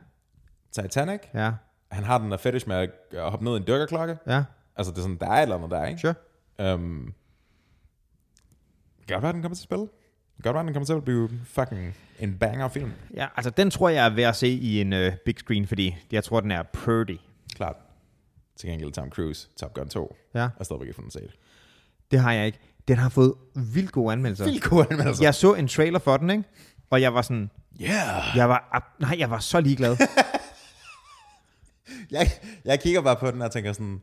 [0.72, 1.53] Titanic, Ja,
[1.91, 2.91] han har den der fetish med at
[3.30, 4.16] hoppe ned i en dykkerklokke.
[4.26, 4.45] ja,
[4.76, 6.01] Altså, det er sådan, der er et eller andet der, ikke?
[6.01, 6.74] sure.
[6.74, 7.14] Um,
[9.09, 9.88] godt være, den kommer til at spille.
[10.43, 12.93] Godt være, den kommer til at blive fucking en banger film.
[13.14, 15.97] Ja, altså den tror jeg er værd at se i en uh, big screen, fordi
[16.12, 17.16] jeg tror, den er pretty.
[17.55, 17.76] Klart.
[18.57, 20.16] Til gengæld Tom Cruise, Top Gun 2.
[20.34, 21.30] Ja, er stadigvæk ikke fundet set.
[22.11, 22.59] det har jeg ikke.
[22.89, 24.45] Den har fået vildt gode anmeldelser.
[24.45, 25.24] Vildt gode anmeldelser.
[25.24, 26.45] Jeg så en trailer for den, ikke?
[26.91, 27.51] Og jeg var sådan,
[27.83, 28.37] Yeah.
[28.37, 29.97] jeg var, nej, jeg var så ligeglad.
[32.11, 32.31] Jeg,
[32.64, 34.03] jeg kigger bare på den og tænker sådan,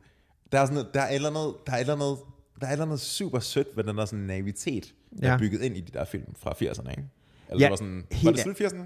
[0.52, 2.18] der er, sådan, der er et eller andet, der er et eller andet,
[2.60, 5.34] der er et eller andet super sødt ved den der sådan naivitet, der Ja.
[5.34, 7.04] er bygget ind i de der film fra 80'erne, ikke?
[7.48, 8.82] Eller Ja, det var sådan, var det slut 80'erne?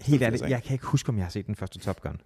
[0.00, 2.20] Helt ærligt, jeg kan ikke huske, om jeg har set den første Top Gun.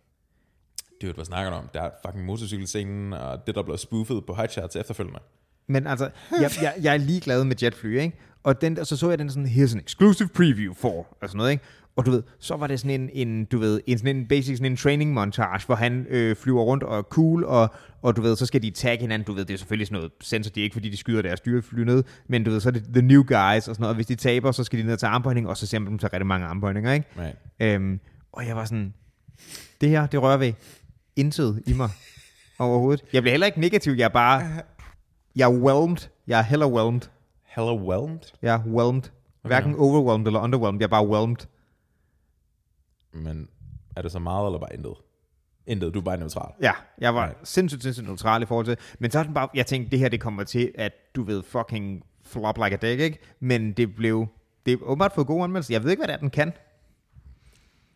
[1.02, 1.68] Dude, hvad snakker du om?
[1.74, 5.20] Der er fucking motorcykelscenen, og det, der blev spoofet på Hot Shots efterfølgende.
[5.68, 6.10] Men altså,
[6.40, 8.16] jeg, jeg, jeg er ligeglad med jetfly, ikke?
[8.42, 11.36] Og, den, og så så jeg den sådan, here's an exclusive preview for, og sådan
[11.36, 11.64] noget, ikke?
[11.96, 14.56] Og du ved, så var det sådan en, en du ved, en, sådan en basic
[14.56, 18.22] sådan en training montage, hvor han øh, flyver rundt og er cool, og, og du
[18.22, 20.60] ved, så skal de tagge hinanden, du ved, det er selvfølgelig sådan noget sensor, det
[20.60, 23.02] er ikke fordi, de skyder deres styrefly ned, men du ved, så er det the
[23.02, 25.48] new guys og sådan noget, og hvis de taber, så skal de ned til armbøjning,
[25.48, 27.06] og så ser man dem tage rigtig mange armbøjninger, ikke?
[27.18, 27.36] Right.
[27.60, 28.00] Øhm,
[28.32, 28.94] og jeg var sådan,
[29.80, 30.52] det her, det rører ved
[31.16, 31.90] intet i mig
[32.58, 33.04] overhovedet.
[33.12, 34.42] Jeg bliver heller ikke negativ, jeg er bare,
[35.36, 37.00] jeg er whelmed, jeg er heller whelmed.
[37.44, 38.20] Hella whelmed?
[38.42, 39.02] Jeg er whelmed.
[39.42, 41.36] Hverken overwhelmed eller underwhelmed, jeg er bare whelmed.
[43.12, 43.48] Men
[43.96, 44.94] er det så meget, eller bare intet?
[45.66, 46.52] Intet, du er bare neutral.
[46.62, 47.34] Ja, jeg var Nej.
[47.44, 50.08] sindssygt, sindssygt neutral i forhold til Men så er den bare, jeg tænkte, det her
[50.08, 53.18] det kommer til, at du ved, fucking flop like a dick, ikke?
[53.40, 54.26] Men det blev,
[54.66, 55.74] det er åbenbart fået gode anmeldelser.
[55.74, 56.52] Jeg ved ikke, hvad det er, den kan.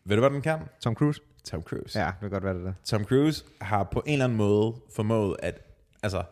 [0.04, 0.58] Ved du, hvad den kan?
[0.80, 1.20] Tom Cruise?
[1.44, 2.00] Tom Cruise.
[2.00, 2.72] Ja, det kan godt være det der.
[2.84, 5.60] Tom Cruise har på en eller anden måde formået at,
[6.02, 6.22] altså,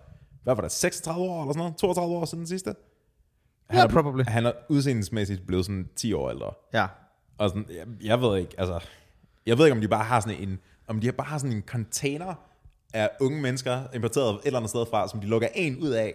[0.48, 1.76] hvad var det, 36 år eller sådan noget?
[1.76, 2.74] 32 år siden den sidste?
[3.72, 4.22] Ja, er, probably.
[4.24, 6.52] Han er udseendelsmæssigt blevet sådan 10 år ældre.
[6.74, 6.86] Ja.
[7.38, 8.80] Og sådan, jeg, jeg ved ikke, altså,
[9.46, 11.62] jeg ved ikke, om de bare har sådan en, om de bare har sådan en
[11.66, 12.34] container
[12.94, 16.14] af unge mennesker, importeret et eller andet sted fra, som de lukker en ud af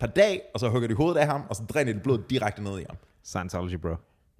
[0.00, 2.62] per dag, og så hugger de hovedet af ham, og så dræner de blodet direkte
[2.62, 2.96] ned i ham.
[3.22, 3.94] Scientology, bro.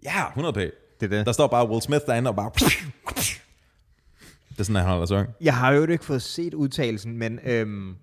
[0.05, 0.57] Ja, 100 p.
[1.01, 1.27] Det er det.
[1.27, 2.51] Der står bare Will Smith derinde og bare...
[4.51, 5.29] Det er sådan, at han holder ung.
[5.41, 7.97] Jeg har jo ikke fået set udtalelsen, men øhm,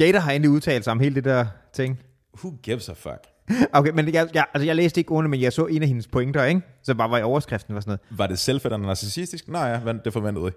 [0.00, 1.98] Jada har endelig udtalt sig om hele det der ting.
[2.38, 3.26] Who gives a fuck?
[3.72, 6.06] Okay, men jeg, jeg, altså jeg læste ikke ordene, men jeg så en af hendes
[6.06, 6.60] pointer, ikke?
[6.82, 8.18] Så bare var i overskriften var sådan noget.
[8.18, 9.48] Var det selvfedt og narcissistisk?
[9.48, 10.52] Nej, ja, det forventede jeg.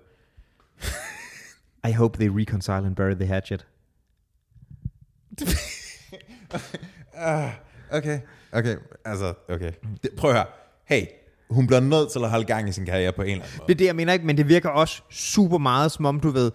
[1.89, 3.65] I hope they reconcile and bury the hatchet.
[7.91, 8.19] Okay,
[8.51, 8.75] okay,
[9.05, 9.71] altså, okay.
[10.03, 10.45] Det, prøv at høre.
[10.86, 11.05] Hey,
[11.49, 13.67] hun bliver nødt til at holde gang i sin karriere på en eller anden måde.
[13.67, 16.29] Det er det, jeg mener ikke, men det virker også super meget, som om du
[16.29, 16.51] ved,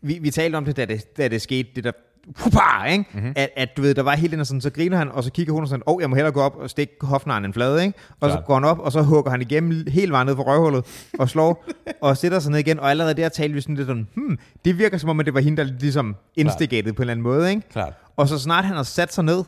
[0.00, 1.92] vi, vi talte om det, da det, da det skete, det der
[2.34, 3.04] Pupa, ikke?
[3.14, 3.32] Mm-hmm.
[3.36, 5.52] At, at, du ved, der var helt ind sådan, så griner han, og så kigger
[5.52, 7.84] hun og sådan, åh, oh, jeg må hellere gå op og stikke hofnaren en flade,
[7.84, 7.98] ikke?
[8.10, 8.32] Og Klart.
[8.32, 11.28] så går han op, og så hugger han igennem hele vejen ned på røvhullet, og
[11.28, 11.64] slår,
[12.02, 14.78] og sætter sig ned igen, og allerede der talte vi sådan lidt sådan, hmm, det
[14.78, 17.50] virker som om, at det var hende, der ligesom instigated på en eller anden måde,
[17.50, 17.68] ikke?
[17.68, 17.92] Klart.
[18.16, 19.44] Og så snart han har sat sig ned,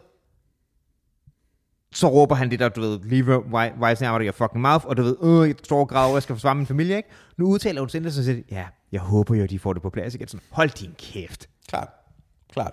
[1.93, 4.87] så råber han det der, du ved, leave why, why out of your fucking mouth,
[4.87, 7.09] og du ved, øh, jeg står og græder, jeg skal forsvare min familie, ikke?
[7.37, 10.15] Nu udtaler hun sindssygt, så siger, ja, jeg håber jo, de får det på plads
[10.15, 10.29] igen.
[10.29, 11.49] Sådan, hold din kæft.
[11.69, 11.89] Klart.
[12.53, 12.73] Klart.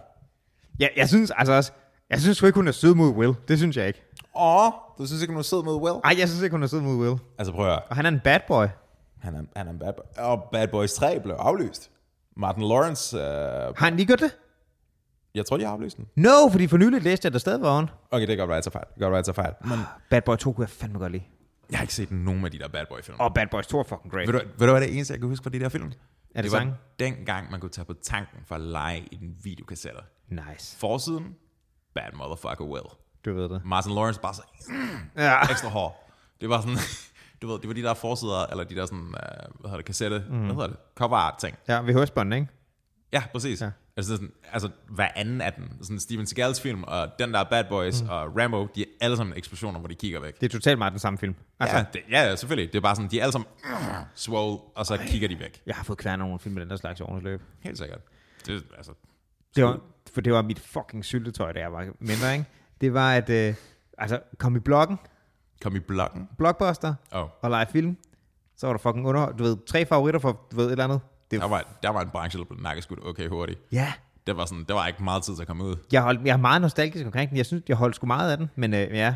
[0.80, 1.72] Ja, jeg synes altså også,
[2.10, 3.34] jeg synes sgu ikke, hun er sød mod Will.
[3.48, 4.02] Det synes jeg ikke.
[4.36, 5.96] Åh, du synes ikke, hun er sød med Will?
[6.04, 7.20] Ej, jeg synes ikke, hun er sød mod Will.
[7.38, 7.82] Altså prøv at høre.
[7.82, 8.66] Og han er en bad boy.
[9.22, 10.24] Han er, han er en bad boy.
[10.24, 11.92] Og Bad Boys 3 blev aflyst.
[12.38, 14.32] Martin Lawrence, øh, Har han lige gjort det?
[15.36, 16.08] jeg tror, de har aflyst den.
[16.16, 17.90] No, fordi for nylig læste jeg, at der stadig var on.
[18.12, 18.86] Okay, det kan godt være, jeg tager fejl.
[18.86, 19.54] Det kan godt være, jeg tager fejl.
[19.62, 21.24] Men Bad Boy 2 kunne jeg fandme godt lide.
[21.72, 23.18] jeg har ikke set nogen af de der Bad Boy-film.
[23.20, 24.28] Og Bad Boys 2 er fucking great.
[24.28, 25.92] Ved du, ved du, hvad det eneste, jeg kan huske fra de der film?
[26.36, 26.76] Er det det var sange?
[27.00, 30.02] dengang, man kunne tage på tanken for at lege i den videokassetter.
[30.28, 30.78] Nice.
[30.78, 31.36] Forsiden,
[31.96, 32.86] Bad Motherfucker Will.
[33.26, 33.62] Du ved det.
[33.66, 34.42] Martin Lawrence bare så
[35.18, 35.42] Ja.
[35.52, 36.12] ekstra hård.
[36.42, 36.78] Det var sådan,
[37.42, 39.20] du ved, det var de der forsider, eller de der sådan, uh, hvad
[39.64, 40.38] hedder det, kassette, mm.
[40.46, 41.58] hvad hedder det, cover art ting.
[41.68, 42.48] Ja, VHS-bånd, ikke?
[43.14, 43.62] Ja, præcis.
[43.62, 43.72] Ja.
[43.98, 47.64] Altså, sådan, altså, hver anden af dem, sådan Steven Seagals film, og den der Bad
[47.70, 48.10] Boys mm.
[48.10, 50.40] og Rambo, de er alle sammen eksplosioner, hvor de kigger væk.
[50.42, 51.36] Det er totalt meget den samme film.
[51.60, 52.74] Altså, Ja, det, ja, selvfølgelig.
[52.74, 55.62] Det er bare sådan, de er alle sammen uh, swole, og så kigger de væk.
[55.66, 57.42] jeg har fået kværnet nogle film med den der slags i løb.
[57.60, 58.00] Helt sikkert.
[58.46, 58.92] Det, er, altså,
[59.56, 59.80] Det var,
[60.14, 62.46] for det var mit fucking syltetøj, da jeg var mindre, ikke?
[62.82, 63.56] Det var at, øh,
[63.98, 64.98] altså, kom i bloggen,
[65.62, 66.30] kom i blokken.
[66.38, 67.28] Blockbuster, Oh.
[67.42, 67.98] og lege film.
[68.58, 71.00] Så var der fucking under, du ved, tre favoritter for, du ved, et eller andet.
[71.32, 73.60] Det, Der var, der var en branche, der blev nakkeskudt okay hurtigt.
[73.72, 73.94] ja,
[74.28, 75.76] Det var, sådan, der var ikke meget tid til at komme ud.
[75.92, 77.38] jeg, holdt, jeg er meget nostalgisk omkring den.
[77.38, 79.16] Jeg synes, jeg holdt sgu meget af den, men øh, ja.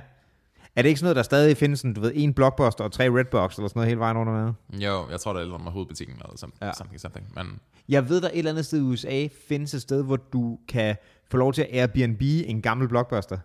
[0.76, 3.04] Er det ikke sådan noget, der stadig findes sådan, du ved, en blockbuster og tre
[3.20, 4.54] redbox eller sådan noget hele vejen under med?
[4.80, 6.74] Jo, jeg tror, det er lidt om hovedbutikken eller something, Ja.
[6.74, 7.28] something, something.
[7.36, 10.60] Men Jeg ved, der et eller andet sted i USA findes et sted, hvor du
[10.68, 10.96] kan
[11.32, 13.38] få lov til at Airbnb en gammel blockbuster.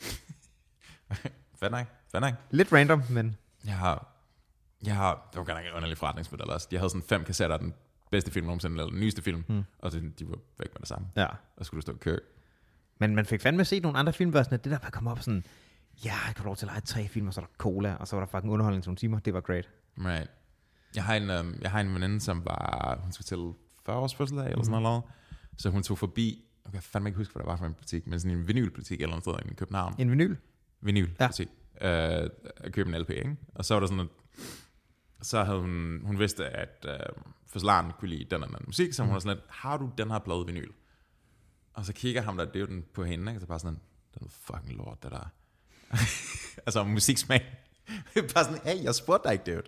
[1.60, 2.34] fair nok, fair nok.
[2.50, 4.06] Lidt random, men Jeg har,
[4.82, 6.68] jeg har, det var godt nok en underlig forretningsmodel også.
[6.72, 7.74] Jeg havde sådan fem kassetter af den
[8.10, 9.62] bedste film nogensinde, eller den nyeste film, hmm.
[9.78, 11.08] og så, de var væk med det samme.
[11.16, 11.26] ja.
[11.56, 12.18] Og skulle du stå i kø.
[12.98, 15.06] Men man fik fandme set nogle andre film, hvor sådan, at det der bare kom
[15.06, 15.44] op sådan,
[16.04, 18.08] ja, jeg kan lov til at lege tre film, og så er der cola, og
[18.08, 19.18] så var der fucking underholdning til nogle timer.
[19.18, 19.68] Det var great.
[19.98, 20.30] Right.
[20.94, 23.52] Jeg har en, øhm, jeg har en veninde, som var, hun skulle til
[23.86, 25.02] 40 års fødselsdag, eller sådan noget.
[25.56, 27.74] Så hun tog forbi, okay, jeg kan fandme ikke huske, hvad der var for en
[27.74, 29.94] butik, men sådan en vinylbutik eller andet sted i København.
[29.98, 30.36] En vinyl.
[30.80, 31.48] vinylbutik.
[31.80, 32.22] Ja.
[32.24, 33.36] Øh, at købe en LP, ikke?
[33.54, 34.08] Og så var der sådan, at
[35.22, 36.94] så havde hun, hun vidste, at øh,
[37.52, 40.10] fødselaren kunne lide den og den musik, så hun var sådan lidt, har du den
[40.10, 40.70] her plade vinyl?
[41.74, 43.40] Og så kigger ham der, det er jo den på hende, ikke?
[43.40, 43.80] Så bare sådan,
[44.14, 45.30] den er fucking lort, det der.
[46.66, 47.56] altså musiksmag.
[48.34, 49.62] Bare sådan, hey, jeg spurgte dig ikke, dude.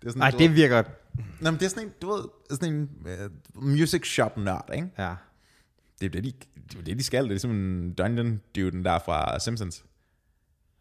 [0.00, 0.82] Det er sådan, Nej, du det virker...
[1.40, 2.90] Nå, men det er sådan en, du ved, sådan en
[3.54, 4.88] uh, music shop nørd, ikke?
[4.98, 5.14] Ja.
[6.00, 6.32] Det er det, de,
[6.70, 7.28] det, er det, de skal.
[7.28, 9.84] Det er simpelthen Dungeon Duden der fra Simpsons.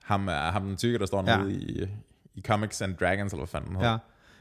[0.04, 1.38] Ham, ham den tykke, der står Ja.
[1.38, 1.88] nede i,
[2.36, 4.00] i Comics and Dragons, eller hvad fanden den hedder.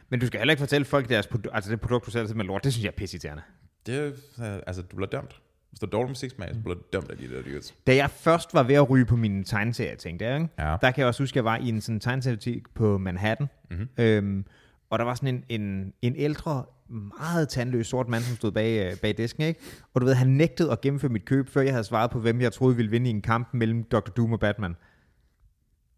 [0.09, 2.45] Men du skal heller ikke fortælle folk deres produ- altså det produkt, du sælger med
[2.45, 2.65] lort.
[2.65, 3.43] Det synes jeg er pisseirriterende.
[3.87, 4.07] Det er,
[4.55, 5.41] øh, altså, du bliver dømt.
[5.71, 7.75] Hvis du har dårlig musiksmag, så bliver du dømt af de der dudes.
[7.87, 10.49] Da jeg først var ved at ryge på min tegneserie, tænkte jeg, ikke?
[10.59, 10.77] Ja.
[10.81, 13.89] der kan jeg også huske, at jeg var i en sådan tegneseriebutik på Manhattan, mm-hmm.
[13.99, 14.45] øhm,
[14.91, 18.93] og der var sådan en, en, en ældre, meget tandløs sort mand, som stod bag,
[18.93, 19.61] øh, bag disken, ikke?
[19.95, 22.41] Og du ved, han nægtede at gennemføre mit køb, før jeg havde svaret på, hvem
[22.41, 24.11] jeg troede ville vinde i en kamp mellem Dr.
[24.11, 24.77] Doom og Batman.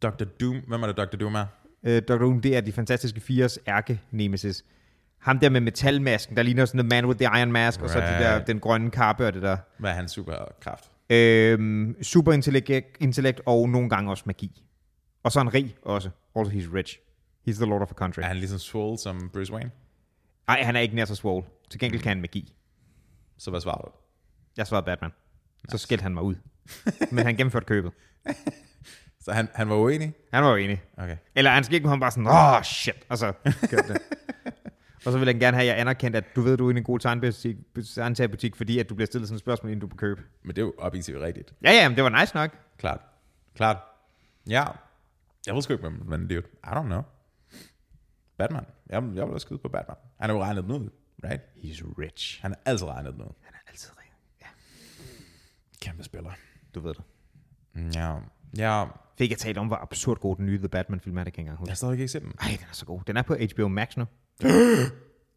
[0.02, 0.24] Dr.
[0.40, 1.16] Doom, hvem er det Dr.
[1.16, 1.46] Doom er?
[1.84, 2.14] Øh, Dr.
[2.18, 4.64] Doom, det er de fantastiske fires ærke-nemesis.
[5.18, 7.98] Ham der med metalmasken, der ligner sådan en man with the iron mask, og så
[7.98, 8.46] de der, Right.
[8.46, 9.56] den grønne kappe og det der.
[9.78, 10.90] Hvad er hans superkraft?
[11.10, 12.70] Øhm, superintellekt
[13.00, 14.62] intellekt og nogle gange også magi.
[15.22, 16.10] Og så er han rig også.
[16.36, 16.98] Also he's rich.
[17.48, 18.20] He's the lord of a country.
[18.20, 19.70] Er han ligesom swole som Bruce Wayne?
[20.48, 21.46] Nej, han er ikke nær så swole.
[21.70, 22.52] Til gengæld kan han magi.
[23.38, 23.90] Så hvad svarer du?
[24.56, 25.10] Jeg svarede Batman.
[25.68, 26.34] Så skældte han mig ud.
[27.12, 27.92] Men han gennemførte købet.
[29.26, 30.14] Så han, han var uenig?
[30.32, 30.82] Han var jo enig.
[30.96, 31.16] Okay.
[31.34, 33.06] Eller han skældte mig, han bare sådan, åh oh, shit.
[33.08, 33.32] Og så
[33.70, 34.02] kørte det.
[35.06, 36.76] Og så vil han gerne have, at jeg anerkendt, at du ved, du er i
[36.78, 36.98] en god
[38.14, 40.20] tegnbutik, fordi at du bliver stillet sådan et spørgsmål, inden du på køb.
[40.42, 41.54] Men det er jo objektivt rigtigt.
[41.62, 42.50] Ja, ja, men det var nice nok.
[42.78, 43.00] Klart.
[43.54, 43.76] Klart.
[44.48, 44.64] Ja.
[45.46, 47.02] Jeg ved sgu ikke, men, det er jo, I don't know.
[48.38, 48.64] Batman.
[48.90, 49.96] Jeg, jeg vil også skyde på Batman.
[50.20, 50.90] Han er jo regnet ud,
[51.24, 51.42] right?
[51.56, 52.42] He's rich.
[52.42, 53.34] Han er altid regnet ud.
[53.42, 54.12] Han er altid rig.
[54.40, 54.46] Ja,
[55.80, 56.30] Kæmpe spiller.
[56.74, 57.04] du ved det.
[57.96, 58.16] Ja.
[58.58, 58.84] Ja.
[59.18, 61.44] Fik jeg talt om, hvor absurd god den nye The Batman-film er, det kan jeg
[61.44, 62.32] ikke engang Jeg har stadig ikke set den.
[62.40, 63.00] Ej, den er så god.
[63.06, 64.04] Den er på HBO Max nu.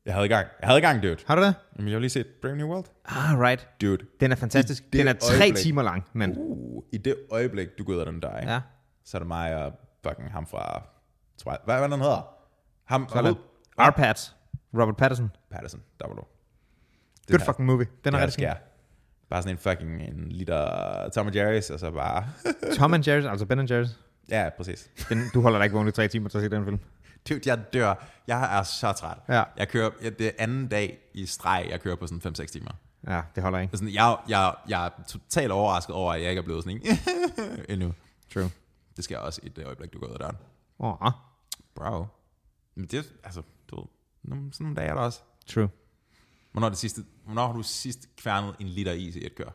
[0.06, 0.48] Jeg havde i gang.
[0.62, 1.18] Jeg havde i gang, dude.
[1.28, 1.56] Har du det?
[1.78, 2.86] Jamen, jeg har lige set Brave New World.
[3.06, 3.68] Ah, right.
[3.82, 4.06] Dude.
[4.20, 4.94] Den er fantastisk.
[4.94, 5.56] Den er tre øjeblik.
[5.56, 6.34] timer lang, men...
[6.38, 8.52] Uh, I det øjeblik, du går ud af den der, ikke?
[8.52, 8.62] Ja.
[9.06, 9.74] så er det mig og
[10.08, 10.84] fucking ham fra...
[11.44, 12.28] Hvad, hvad den hedder?
[12.86, 13.38] Ham, Så er det
[13.78, 14.36] Arpads.
[14.74, 15.32] Robert Patterson.
[15.52, 16.22] Patterson, der var du.
[17.32, 17.88] Good fucking movie.
[18.04, 18.48] Den er Det rigtig.
[19.30, 22.26] Bare sådan en fucking en liter Tom and Jerry's, og så bare...
[22.78, 23.90] Tom and Jerry's, altså Ben and Jerry's.
[24.30, 24.90] ja, præcis.
[25.10, 26.80] Den, du holder dig ikke vågen i tre timer til at se den film.
[27.30, 27.94] Dude, jeg dør.
[28.28, 29.18] Jeg er så træt.
[29.30, 29.44] Ja.
[29.58, 29.90] Jeg kører...
[30.04, 32.72] Ja, det er anden dag i streg, jeg kører på sådan 5-6 timer.
[33.08, 33.78] Ja, det holder ikke.
[33.78, 36.98] Sådan, jeg, jeg, jeg er totalt overrasket over, at jeg ikke er blevet sådan en
[37.74, 37.94] endnu.
[38.34, 38.50] True.
[38.98, 40.36] Det sker også i det øjeblik, du går ud af døren.
[40.80, 41.12] Åh, oh,
[41.76, 42.06] Bro.
[42.76, 43.86] Men det er, altså, du ved,
[44.24, 45.20] nogle- sådan nogle dage er der også.
[45.48, 45.70] true.
[46.60, 49.50] Hvornår, det sidste, hvornår har du sidst kværnet en liter is i et kør?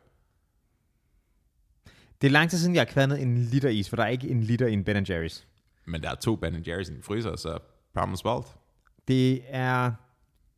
[2.20, 4.28] Det er lang tid siden, jeg har kværnet en liter is, for der er ikke
[4.28, 5.44] en liter i en Ben Jerry's.
[5.84, 7.59] Men der er to Ben Jerry's i en fryser, så
[7.94, 8.44] problem solved.
[9.09, 9.92] Det er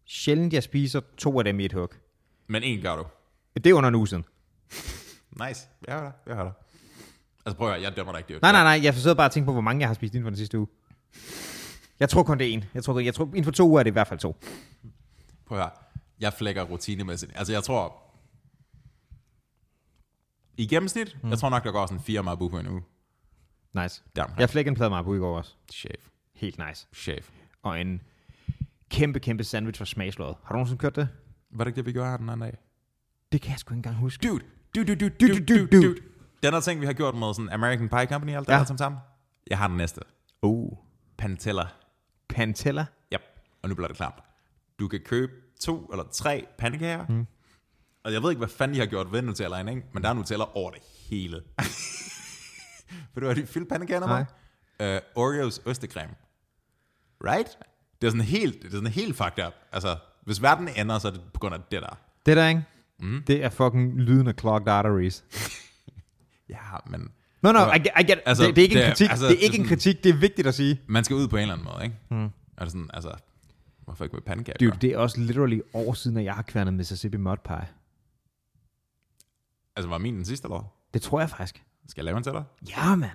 [0.05, 1.91] sjældent, jeg spiser to af dem i et hug.
[2.47, 3.05] Men en gør du.
[3.55, 4.25] Det er under en uge siden.
[5.47, 5.69] Nice.
[5.87, 6.13] Jeg hører dig.
[6.27, 6.53] Jeg hører dig.
[7.47, 8.35] Altså prøv at høre, jeg dømmer dig ikke.
[8.35, 8.85] Det Nej, nej, nej.
[8.85, 10.59] Jeg forsøger bare at tænke på, hvor mange jeg har spist inden for den sidste
[10.59, 10.69] uge.
[12.01, 12.65] Jeg tror kun, det er en.
[12.75, 14.37] Jeg tror, jeg tror inden for to uger er det i hvert fald to.
[15.47, 15.86] Prøv at høre.
[16.21, 17.33] Jeg flækker rutinemæssigt.
[17.35, 18.03] Altså jeg tror...
[20.59, 21.31] I gennemsnit, mm.
[21.31, 22.83] jeg tror nok, der går sådan fire Marabu på en uge.
[23.75, 24.03] Nice.
[24.17, 24.41] Deromkring.
[24.41, 25.55] Jeg flækkede en plade Marabu i går også.
[25.73, 25.93] Shave.
[26.35, 26.87] Helt nice.
[26.93, 27.23] Shave.
[27.63, 28.01] Og en
[28.91, 30.37] kæmpe, kæmpe sandwich fra smagslået.
[30.45, 31.09] Har du nogensinde kørt det?
[31.51, 32.59] Var det ikke det, vi gjorde her den anden dag?
[33.33, 34.29] Det kan jeg sgu ikke engang huske.
[34.29, 34.45] Dude,
[34.77, 36.01] dude, dude, dude, Dude, dude, dude, dude.
[36.43, 38.59] Den her ting, vi har gjort med sådan American Pie Company alt det Ja.
[38.59, 38.77] ja.
[38.77, 39.01] sammen.
[39.51, 40.01] Jeg har den næste.
[40.43, 40.73] Uh.
[41.19, 41.67] Pantella.
[42.29, 42.87] Pantella.
[43.15, 43.21] Yep.
[43.63, 44.23] Og nu bliver det klart.
[44.79, 47.07] Du kan købe to eller tre pandekager.
[47.09, 47.27] Mm.
[48.05, 49.83] Og jeg ved ikke, hvad fanden de har gjort ved Nutellaen, ikke?
[49.95, 50.81] Men der er Nutella over det
[51.11, 51.37] hele.
[53.15, 54.27] Ved du, hvad de fyldt pandekagerne
[54.79, 54.97] med?
[54.97, 56.09] Uh, Oreos ostekræm.
[57.25, 57.49] Right?
[58.01, 59.53] Det er sådan helt, det er sådan helt fucked up.
[59.73, 61.99] Altså, hvis verden ender, så er det på grund af det der.
[62.27, 62.65] Det der, ikke?
[63.01, 63.23] Mm.
[63.27, 65.25] Det er fucking lyden af clogged arteries.
[66.49, 67.09] Ja, men
[67.43, 69.11] No, no, I get, I get Altså, det, det, er ikke det en kritik.
[69.11, 70.81] altså, det er det er ikke en sådan- kritik, det er vigtigt at sige.
[70.87, 71.97] man skal ud på en eller anden måde, ikke?
[72.11, 72.25] Mm.
[72.25, 72.31] Og
[72.61, 73.13] det er sådan, altså,
[73.87, 74.59] hvorfor ikke med pandekager?
[74.59, 77.69] Dude, det er også literally år siden, at jeg har kværnet Mississippi Mud Pie.
[79.77, 80.69] Altså, var min den sidste eller hvad?
[80.95, 81.63] Det tror jeg faktisk.
[81.89, 82.45] Skal jeg lave en til dig?
[82.69, 83.11] Ja, mand.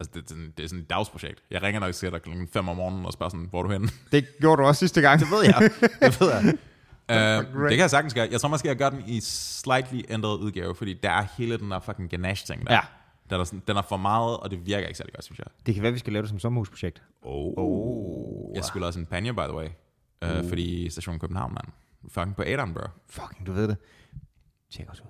[0.00, 1.42] Altså, det, det, det er sådan et dagsprojekt.
[1.50, 3.72] Jeg ringer nok til dig klokken 5 om morgenen og spørger sådan, hvor er du
[3.72, 3.88] henne?
[4.12, 5.20] Det gjorde du også sidste gang.
[5.20, 5.70] Det ved jeg.
[6.00, 6.54] det ved jeg.
[7.10, 8.28] Uh, det kan jeg sagtens gøre.
[8.30, 11.70] Jeg tror måske, jeg gør den i slightly ændret udgave, fordi der er hele den
[11.70, 12.74] der fucking ganache-ting der.
[12.74, 12.80] Ja.
[13.30, 15.46] Den er, sådan, den er for meget, og det virker ikke særlig godt, synes jeg.
[15.66, 17.02] det kan være, vi skal lave det som sommerhusprojekt.
[17.22, 17.52] Oh.
[17.56, 18.56] oh.
[18.56, 19.68] Jeg skulle også en panje, by the way.
[20.24, 21.66] Uh, Fordi Station København, mand.
[22.08, 22.82] Fucking på Adam, bro.
[23.06, 23.76] Fucking, du ved det.
[24.70, 25.06] Tjek os ud.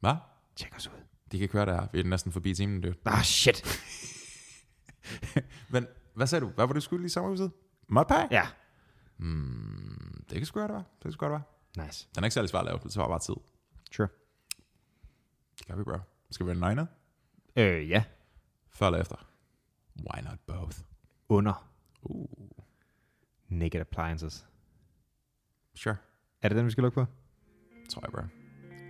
[0.00, 0.14] Hvad?
[0.56, 0.92] Tjek os ud.
[1.32, 1.86] De kan køre der.
[1.92, 2.94] Vi er næsten forbi timen, dude.
[3.04, 3.64] Ah, shit.
[5.72, 6.48] Men hvad sagde du?
[6.50, 7.52] Hvad var du skulle i sommerhuset?
[7.88, 8.28] Mudpie?
[8.30, 8.46] Ja.
[10.30, 10.78] Det kan sgu godt være.
[10.78, 11.86] Det kan sgu godt være.
[11.86, 12.08] Nice.
[12.14, 12.78] Den er ikke særlig svær at lave.
[12.82, 13.34] Det tager bare tid.
[13.92, 14.08] Sure.
[15.58, 15.98] Det gør vi, bro.
[16.30, 16.88] Skal vi være nøgne?
[17.56, 18.04] Øh, ja.
[18.70, 19.16] Før eller efter?
[19.96, 20.78] Why not both?
[21.28, 21.68] Under.
[22.02, 22.28] Uh,
[23.48, 24.46] Naked Appliances.
[25.74, 25.96] Sure.
[26.42, 27.06] Er det den, vi skal lukke på?
[27.90, 28.22] Tror jeg, bro.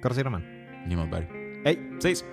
[0.02, 0.44] Godt at se dig, mand.
[0.86, 1.24] Lige måde, buddy.
[1.66, 2.00] Hey.
[2.00, 2.24] Ses.